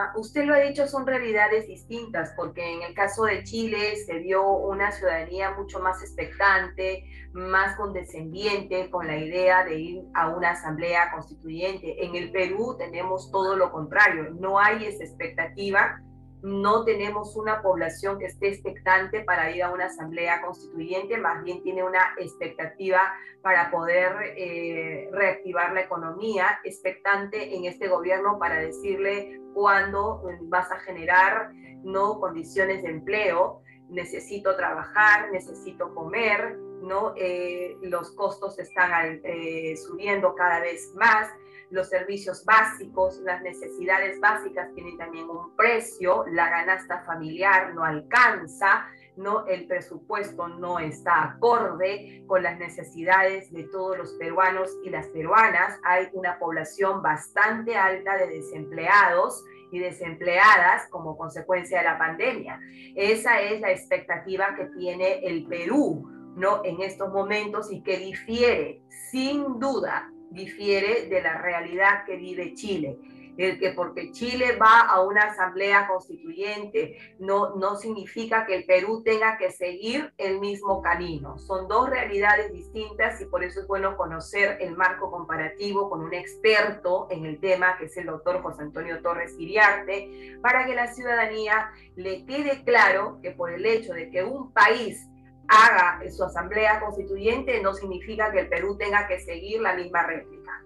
Ah, 0.00 0.12
usted 0.14 0.44
lo 0.44 0.54
ha 0.54 0.60
dicho, 0.60 0.86
son 0.86 1.04
realidades 1.04 1.66
distintas, 1.66 2.32
porque 2.36 2.72
en 2.72 2.82
el 2.82 2.94
caso 2.94 3.24
de 3.24 3.42
Chile 3.42 3.96
se 3.96 4.20
vio 4.20 4.48
una 4.48 4.92
ciudadanía 4.92 5.50
mucho 5.50 5.80
más 5.80 6.00
expectante, 6.02 7.02
más 7.32 7.74
condescendiente 7.74 8.90
con 8.90 9.08
la 9.08 9.16
idea 9.16 9.64
de 9.64 9.80
ir 9.80 10.02
a 10.14 10.28
una 10.28 10.50
asamblea 10.50 11.10
constituyente. 11.10 12.04
En 12.04 12.14
el 12.14 12.30
Perú 12.30 12.76
tenemos 12.78 13.32
todo 13.32 13.56
lo 13.56 13.72
contrario, 13.72 14.30
no 14.38 14.60
hay 14.60 14.84
esa 14.84 15.02
expectativa 15.02 16.00
no 16.42 16.84
tenemos 16.84 17.36
una 17.36 17.62
población 17.62 18.18
que 18.18 18.26
esté 18.26 18.48
expectante 18.48 19.20
para 19.20 19.50
ir 19.50 19.62
a 19.62 19.72
una 19.72 19.86
asamblea 19.86 20.40
constituyente, 20.42 21.18
más 21.18 21.42
bien 21.42 21.62
tiene 21.62 21.82
una 21.82 22.14
expectativa 22.18 23.12
para 23.42 23.70
poder 23.70 24.12
eh, 24.36 25.08
reactivar 25.12 25.72
la 25.72 25.82
economía, 25.82 26.60
expectante 26.64 27.56
en 27.56 27.64
este 27.64 27.88
gobierno 27.88 28.38
para 28.38 28.56
decirle 28.56 29.40
cuándo 29.54 30.22
vas 30.42 30.70
a 30.70 30.78
generar 30.80 31.50
no 31.82 32.20
condiciones 32.20 32.82
de 32.82 32.90
empleo, 32.90 33.62
necesito 33.88 34.56
trabajar, 34.56 35.30
necesito 35.32 35.94
comer, 35.94 36.56
no 36.82 37.14
eh, 37.16 37.76
los 37.82 38.12
costos 38.12 38.58
están 38.58 39.20
eh, 39.24 39.76
subiendo 39.76 40.34
cada 40.34 40.60
vez 40.60 40.92
más 40.94 41.28
los 41.70 41.88
servicios 41.88 42.44
básicos, 42.44 43.18
las 43.24 43.42
necesidades 43.42 44.18
básicas 44.20 44.72
tienen 44.74 44.96
también 44.96 45.28
un 45.28 45.54
precio, 45.56 46.24
la 46.32 46.48
ganasta 46.48 47.00
familiar 47.00 47.74
no 47.74 47.84
alcanza, 47.84 48.86
no 49.16 49.46
el 49.46 49.66
presupuesto 49.66 50.48
no 50.48 50.78
está 50.78 51.24
acorde 51.24 52.24
con 52.26 52.42
las 52.42 52.58
necesidades 52.58 53.52
de 53.52 53.64
todos 53.64 53.98
los 53.98 54.12
peruanos 54.14 54.70
y 54.84 54.90
las 54.90 55.06
peruanas. 55.08 55.78
Hay 55.84 56.08
una 56.12 56.38
población 56.38 57.02
bastante 57.02 57.76
alta 57.76 58.16
de 58.16 58.28
desempleados 58.28 59.44
y 59.72 59.80
desempleadas 59.80 60.88
como 60.88 61.18
consecuencia 61.18 61.78
de 61.78 61.84
la 61.84 61.98
pandemia. 61.98 62.60
Esa 62.94 63.40
es 63.42 63.60
la 63.60 63.72
expectativa 63.72 64.54
que 64.56 64.66
tiene 64.78 65.18
el 65.26 65.46
Perú, 65.46 66.08
¿no? 66.36 66.64
En 66.64 66.80
estos 66.80 67.12
momentos 67.12 67.70
y 67.72 67.82
que 67.82 67.98
difiere 67.98 68.82
sin 69.10 69.58
duda 69.58 70.10
difiere 70.30 71.08
de 71.08 71.22
la 71.22 71.38
realidad 71.38 72.04
que 72.04 72.16
vive 72.16 72.54
Chile. 72.54 72.98
El 73.38 73.60
que 73.60 73.70
porque 73.70 74.10
Chile 74.10 74.56
va 74.56 74.80
a 74.80 75.00
una 75.02 75.22
asamblea 75.22 75.86
constituyente 75.86 76.98
no, 77.20 77.54
no 77.54 77.76
significa 77.76 78.44
que 78.44 78.56
el 78.56 78.64
Perú 78.64 79.04
tenga 79.04 79.38
que 79.38 79.52
seguir 79.52 80.12
el 80.18 80.40
mismo 80.40 80.82
camino. 80.82 81.38
Son 81.38 81.68
dos 81.68 81.88
realidades 81.88 82.52
distintas 82.52 83.20
y 83.20 83.26
por 83.26 83.44
eso 83.44 83.60
es 83.60 83.68
bueno 83.68 83.96
conocer 83.96 84.58
el 84.60 84.76
marco 84.76 85.12
comparativo 85.12 85.88
con 85.88 86.00
un 86.00 86.14
experto 86.14 87.06
en 87.10 87.26
el 87.26 87.38
tema, 87.38 87.78
que 87.78 87.84
es 87.84 87.96
el 87.96 88.06
doctor 88.06 88.42
José 88.42 88.62
Antonio 88.62 89.00
Torres 89.02 89.36
Iriarte, 89.38 90.36
para 90.42 90.66
que 90.66 90.74
la 90.74 90.92
ciudadanía 90.92 91.70
le 91.94 92.26
quede 92.26 92.64
claro 92.64 93.20
que 93.22 93.30
por 93.30 93.52
el 93.52 93.64
hecho 93.64 93.92
de 93.92 94.10
que 94.10 94.24
un 94.24 94.52
país 94.52 95.07
haga 95.48 96.00
su 96.10 96.22
asamblea 96.24 96.80
constituyente 96.80 97.60
no 97.62 97.74
significa 97.74 98.30
que 98.30 98.40
el 98.40 98.48
Perú 98.48 98.76
tenga 98.76 99.08
que 99.08 99.18
seguir 99.20 99.60
la 99.60 99.74
misma 99.74 100.06
réplica. 100.06 100.62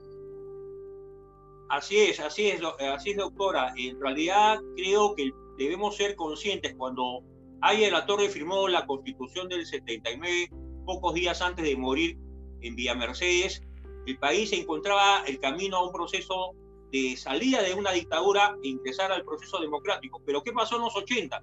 Así 1.68 1.98
es, 1.98 2.20
así 2.20 2.50
es, 2.50 2.60
así 2.80 3.12
es, 3.12 3.16
doctora. 3.16 3.72
En 3.76 3.98
realidad 4.00 4.60
creo 4.76 5.14
que 5.14 5.30
debemos 5.56 5.96
ser 5.96 6.16
conscientes 6.16 6.74
cuando 6.76 7.22
Aya 7.62 7.86
de 7.86 7.92
la 7.92 8.04
Torre 8.06 8.28
firmó 8.28 8.66
la 8.68 8.84
constitución 8.86 9.48
del 9.48 9.64
79, 9.64 10.50
pocos 10.84 11.14
días 11.14 11.40
antes 11.40 11.64
de 11.64 11.76
morir 11.76 12.18
en 12.60 12.74
Villa 12.74 12.94
Mercedes, 12.94 13.62
el 14.06 14.18
país 14.18 14.50
se 14.50 14.56
encontraba 14.56 15.22
el 15.26 15.38
camino 15.38 15.76
a 15.76 15.86
un 15.86 15.92
proceso 15.92 16.54
de 16.90 17.16
salida 17.16 17.62
de 17.62 17.74
una 17.74 17.92
dictadura 17.92 18.56
e 18.62 18.68
ingresar 18.68 19.12
al 19.12 19.24
proceso 19.24 19.60
democrático. 19.60 20.20
Pero 20.26 20.42
¿qué 20.42 20.52
pasó 20.52 20.76
en 20.76 20.82
los 20.82 20.96
80? 20.96 21.40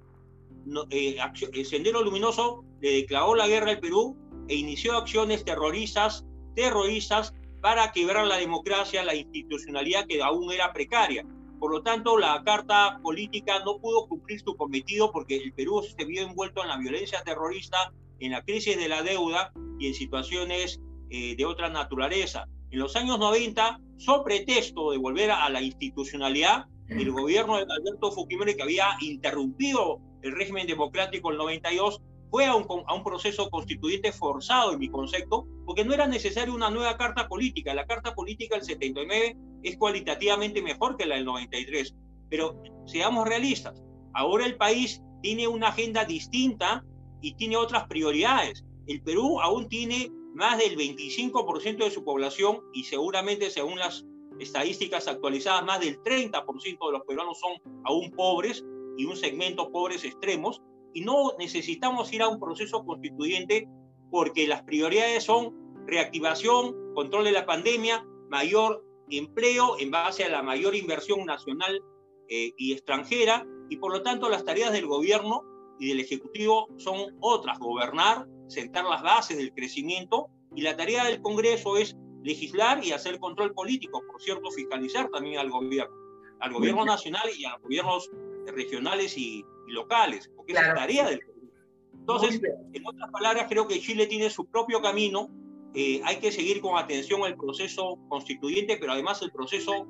Eh, 0.92 1.18
el 1.54 1.66
Sendero 1.66 2.04
Luminoso 2.04 2.64
le 2.82 2.92
declaró 2.92 3.36
la 3.36 3.48
guerra 3.48 3.72
al 3.72 3.80
Perú 3.80 4.18
e 4.48 4.56
inició 4.56 4.98
acciones 4.98 5.44
terroristas, 5.46 6.26
terroristas 6.56 7.34
para 7.62 7.92
quebrar 7.92 8.28
la 8.28 8.38
democracia, 8.38 9.04
la 9.04 9.16
institucionalidad 9.16 10.06
que 10.08 10.22
aún 10.22 10.52
era 10.52 10.74
precaria. 10.74 11.26
Por 11.60 11.72
lo 11.72 11.84
tanto, 11.84 12.18
la 12.18 12.42
carta 12.44 13.00
política 13.04 13.60
no 13.66 13.80
pudo 13.80 14.08
cumplir 14.08 14.40
su 14.40 14.56
cometido 14.56 15.12
porque 15.12 15.38
el 15.38 15.54
Perú 15.54 15.84
se 15.84 16.06
vio 16.06 16.22
envuelto 16.22 16.62
en 16.62 16.70
la 16.70 16.78
violencia 16.78 17.22
terrorista, 17.24 17.92
en 18.20 18.32
la 18.32 18.44
crisis 18.44 18.78
de 18.78 18.88
la 18.88 19.04
deuda 19.04 19.52
y 19.78 19.88
en 19.88 19.94
situaciones 19.94 20.80
eh, 21.10 21.36
de 21.36 21.46
otra 21.46 21.70
naturaleza. 21.70 22.46
En 22.72 22.80
los 22.80 22.96
años 22.96 23.20
90, 23.20 23.80
sobre 23.98 24.36
pretexto 24.38 24.92
de 24.92 24.98
volver 24.98 25.32
a 25.32 25.50
la 25.50 25.62
institucionalidad, 25.62 26.66
el 26.88 27.12
gobierno 27.12 27.58
de 27.58 27.64
Alberto 27.64 28.12
Fujimori, 28.12 28.56
que 28.56 28.64
había 28.64 28.88
interrumpido 29.02 30.00
el 30.22 30.36
régimen 30.36 30.68
democrático 30.68 31.32
el 31.32 31.38
92, 31.38 32.02
fue 32.30 32.46
a 32.46 32.56
un, 32.56 32.66
a 32.88 32.94
un, 32.94 33.04
proceso 33.04 33.50
constituyente 33.50 34.12
forzado, 34.12 34.74
en 34.74 34.80
mi 34.80 34.90
concepto, 34.90 35.48
porque 35.66 35.84
no 35.84 35.94
era 35.94 36.08
necesaria 36.08 36.54
una 36.54 36.70
nueva 36.70 36.96
carta 36.98 37.28
política. 37.28 37.74
La 37.74 37.88
carta 37.88 38.14
política 38.14 38.56
del 38.56 38.66
79 38.66 39.36
es 39.64 39.78
cualitativamente 39.78 40.62
mejor 40.62 40.96
que 40.96 41.06
la 41.06 41.16
del 41.16 41.26
93. 41.26 41.96
Pero 42.30 42.62
seamos 42.86 43.28
realistas, 43.28 43.82
ahora 44.14 44.46
el 44.46 44.58
país 44.58 45.02
tiene 45.22 45.48
una 45.48 45.70
agenda 45.70 46.06
distinta 46.06 46.86
y 47.22 47.34
tiene 47.34 47.58
otras 47.58 47.88
prioridades. 47.88 48.64
El 48.88 49.02
Perú 49.02 49.40
aún 49.42 49.68
tiene 49.68 50.12
más 50.36 50.58
del 50.60 50.78
25% 50.78 51.84
de 51.84 51.92
su 51.92 52.04
población 52.04 52.62
y 52.74 52.84
seguramente 52.84 53.50
según 53.50 53.80
las 53.80 54.06
estadísticas 54.40 55.08
actualizadas, 55.08 55.66
más 55.66 55.80
del 55.82 56.02
30% 56.02 56.46
de 56.64 56.92
los 56.92 57.02
peruanos 57.06 57.40
son 57.40 57.54
aún 57.84 58.12
pobres 58.12 58.64
y 59.00 59.06
un 59.06 59.16
segmento 59.16 59.72
pobres 59.72 60.04
extremos. 60.04 60.62
Y 60.94 61.02
no 61.02 61.32
necesitamos 61.40 62.12
ir 62.12 62.22
a 62.22 62.28
un 62.28 62.38
proceso 62.38 62.84
constituyente 62.84 63.66
porque 64.12 64.46
las 64.46 64.64
prioridades 64.64 65.24
son 65.24 65.56
reactivación, 65.88 66.76
control 66.94 67.24
de 67.24 67.32
la 67.32 67.46
pandemia, 67.46 68.06
mayor 68.30 68.84
empleo 69.10 69.80
en 69.80 69.90
base 69.90 70.26
a 70.26 70.30
la 70.30 70.44
mayor 70.44 70.76
inversión 70.76 71.26
nacional 71.26 71.82
eh, 72.28 72.52
y 72.58 72.74
extranjera, 72.74 73.48
y 73.70 73.78
por 73.78 73.94
lo 73.94 74.04
tanto 74.04 74.30
las 74.30 74.44
tareas 74.44 74.74
del 74.74 74.86
gobierno 74.86 75.44
y 75.80 75.88
del 75.88 76.02
Ejecutivo 76.02 76.68
son 76.78 77.16
otras, 77.22 77.58
gobernar, 77.58 78.28
sentar 78.48 78.84
las 78.84 79.02
bases 79.02 79.38
del 79.38 79.54
crecimiento, 79.54 80.28
y 80.56 80.62
la 80.62 80.76
tarea 80.76 81.06
del 81.06 81.22
Congreso 81.22 81.78
es 81.78 81.96
legislar 82.22 82.84
y 82.84 82.92
hacer 82.92 83.18
control 83.20 83.54
político, 83.54 84.04
por 84.12 84.22
cierto, 84.22 84.52
fiscalizar 84.52 85.10
también 85.10 85.40
al 85.40 85.50
gobierno, 85.50 85.96
al 86.42 86.52
gobierno 86.52 86.84
nacional 86.84 87.24
y 87.38 87.46
a 87.46 87.52
los 87.52 87.62
gobiernos 87.62 88.12
regionales 88.54 89.18
y, 89.18 89.44
locales, 89.68 90.32
porque 90.36 90.54
es 90.54 90.60
la 90.60 90.74
tarea 90.74 91.08
del 91.10 91.24
Congreso. 91.24 91.54
Entonces, 91.94 92.42
en 92.74 92.88
otras 92.88 93.12
palabras, 93.12 93.46
creo 93.48 93.68
que 93.68 93.80
Chile 93.80 94.08
tiene 94.08 94.32
su 94.32 94.48
propio 94.48 94.82
camino, 94.82 95.30
eh, 95.76 96.02
hay 96.04 96.18
que 96.18 96.32
seguir 96.32 96.60
con 96.60 96.76
atención 96.78 97.22
el 97.26 97.36
proceso 97.36 98.00
constituyente, 98.10 98.78
pero 98.78 98.94
además 98.94 99.22
el 99.22 99.32
proceso 99.32 99.88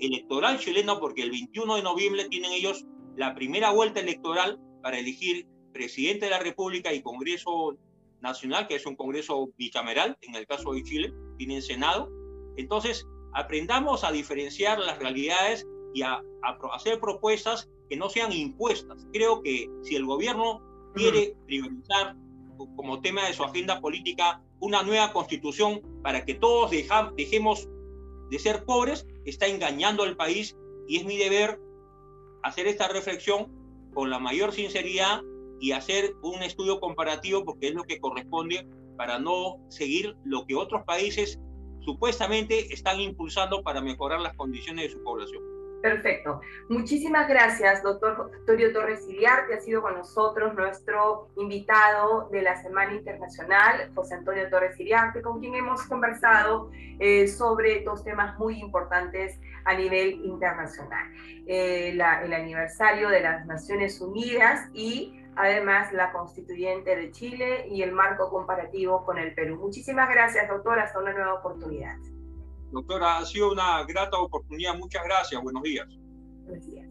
electoral 0.00 0.58
chileno, 0.58 0.98
porque 0.98 1.22
el 1.22 1.30
21 1.30 1.76
de 1.76 1.82
noviembre 1.82 2.28
tienen 2.28 2.52
ellos 2.52 2.84
la 3.16 3.34
primera 3.34 3.70
vuelta 3.70 4.00
electoral 4.00 4.58
para 4.82 4.98
elegir 4.98 5.46
presidente 5.72 6.26
de 6.26 6.30
la 6.30 6.40
República 6.40 6.92
y 6.92 7.02
Congreso 7.02 7.76
Nacional, 8.20 8.66
que 8.66 8.74
es 8.74 8.86
un 8.86 8.96
Congreso 8.96 9.50
bicameral, 9.56 10.16
en 10.22 10.34
el 10.34 10.46
caso 10.46 10.72
de 10.72 10.82
Chile, 10.82 11.12
tienen 11.38 11.62
Senado. 11.62 12.10
Entonces, 12.56 13.06
aprendamos 13.34 14.04
a 14.04 14.12
diferenciar 14.12 14.78
las 14.78 14.98
realidades 14.98 15.66
y 15.94 16.02
a, 16.02 16.14
a 16.14 16.58
hacer 16.74 17.00
propuestas 17.00 17.70
que 17.90 17.96
no 17.96 18.08
sean 18.08 18.32
impuestas. 18.32 19.04
Creo 19.12 19.42
que 19.42 19.68
si 19.82 19.96
el 19.96 20.06
gobierno 20.06 20.62
quiere 20.94 21.36
priorizar 21.46 22.16
como 22.76 23.00
tema 23.00 23.26
de 23.26 23.34
su 23.34 23.42
agenda 23.42 23.80
política 23.80 24.42
una 24.60 24.82
nueva 24.82 25.12
constitución 25.12 25.82
para 26.02 26.24
que 26.24 26.34
todos 26.34 26.70
dejemos 26.70 27.68
de 28.30 28.38
ser 28.38 28.64
pobres, 28.64 29.06
está 29.24 29.46
engañando 29.46 30.04
al 30.04 30.16
país 30.16 30.56
y 30.86 30.98
es 30.98 31.04
mi 31.04 31.16
deber 31.16 31.60
hacer 32.42 32.68
esta 32.68 32.88
reflexión 32.88 33.48
con 33.92 34.08
la 34.08 34.18
mayor 34.18 34.52
sinceridad 34.52 35.22
y 35.60 35.72
hacer 35.72 36.14
un 36.22 36.42
estudio 36.42 36.80
comparativo 36.80 37.44
porque 37.44 37.68
es 37.68 37.74
lo 37.74 37.84
que 37.84 38.00
corresponde 38.00 38.66
para 38.96 39.18
no 39.18 39.58
seguir 39.68 40.16
lo 40.24 40.46
que 40.46 40.54
otros 40.54 40.84
países 40.84 41.40
supuestamente 41.80 42.72
están 42.72 43.00
impulsando 43.00 43.62
para 43.62 43.80
mejorar 43.80 44.20
las 44.20 44.36
condiciones 44.36 44.86
de 44.86 44.92
su 44.92 45.02
población. 45.02 45.49
Perfecto. 45.82 46.40
Muchísimas 46.68 47.26
gracias, 47.26 47.82
doctor 47.82 48.30
Victorio 48.30 48.72
Torres 48.72 49.08
Iliar, 49.08 49.46
que 49.46 49.54
ha 49.54 49.60
sido 49.60 49.80
con 49.80 49.94
nosotros 49.94 50.54
nuestro 50.54 51.28
invitado 51.36 52.28
de 52.30 52.42
la 52.42 52.60
Semana 52.60 52.92
Internacional, 52.94 53.90
José 53.94 54.16
Antonio 54.16 54.48
Torres 54.50 54.78
Iriarte, 54.78 55.22
con 55.22 55.40
quien 55.40 55.54
hemos 55.54 55.82
conversado 55.84 56.70
eh, 56.98 57.26
sobre 57.28 57.82
dos 57.82 58.04
temas 58.04 58.38
muy 58.38 58.60
importantes 58.60 59.40
a 59.64 59.74
nivel 59.74 60.22
internacional. 60.24 61.10
Eh, 61.46 61.90
el 61.90 62.00
aniversario 62.32 63.08
de 63.08 63.20
las 63.20 63.46
Naciones 63.46 64.00
Unidas 64.02 64.68
y 64.74 65.18
además 65.36 65.92
la 65.92 66.12
constituyente 66.12 66.94
de 66.94 67.10
Chile 67.10 67.66
y 67.68 67.82
el 67.82 67.92
marco 67.92 68.28
comparativo 68.28 69.04
con 69.06 69.18
el 69.18 69.34
Perú. 69.34 69.56
Muchísimas 69.56 70.10
gracias, 70.10 70.46
doctor. 70.48 70.78
Hasta 70.78 70.98
una 70.98 71.12
nueva 71.12 71.34
oportunidad. 71.34 71.96
Doctora, 72.72 73.18
ha 73.18 73.26
sido 73.26 73.52
una 73.52 73.84
grata 73.84 74.18
oportunidad. 74.18 74.76
Muchas 74.76 75.02
gracias. 75.04 75.42
Buenos 75.42 75.62
días. 75.62 75.86
Buenos 76.44 76.66
días. 76.66 76.86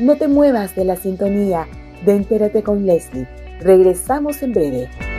No 0.00 0.16
te 0.16 0.28
muevas 0.28 0.74
de 0.74 0.84
la 0.86 0.96
sintonía 0.96 1.68
de 2.06 2.16
Entérate 2.16 2.62
con 2.62 2.86
Leslie. 2.86 3.28
Regresamos 3.60 4.42
en 4.42 4.52
breve. 4.52 5.09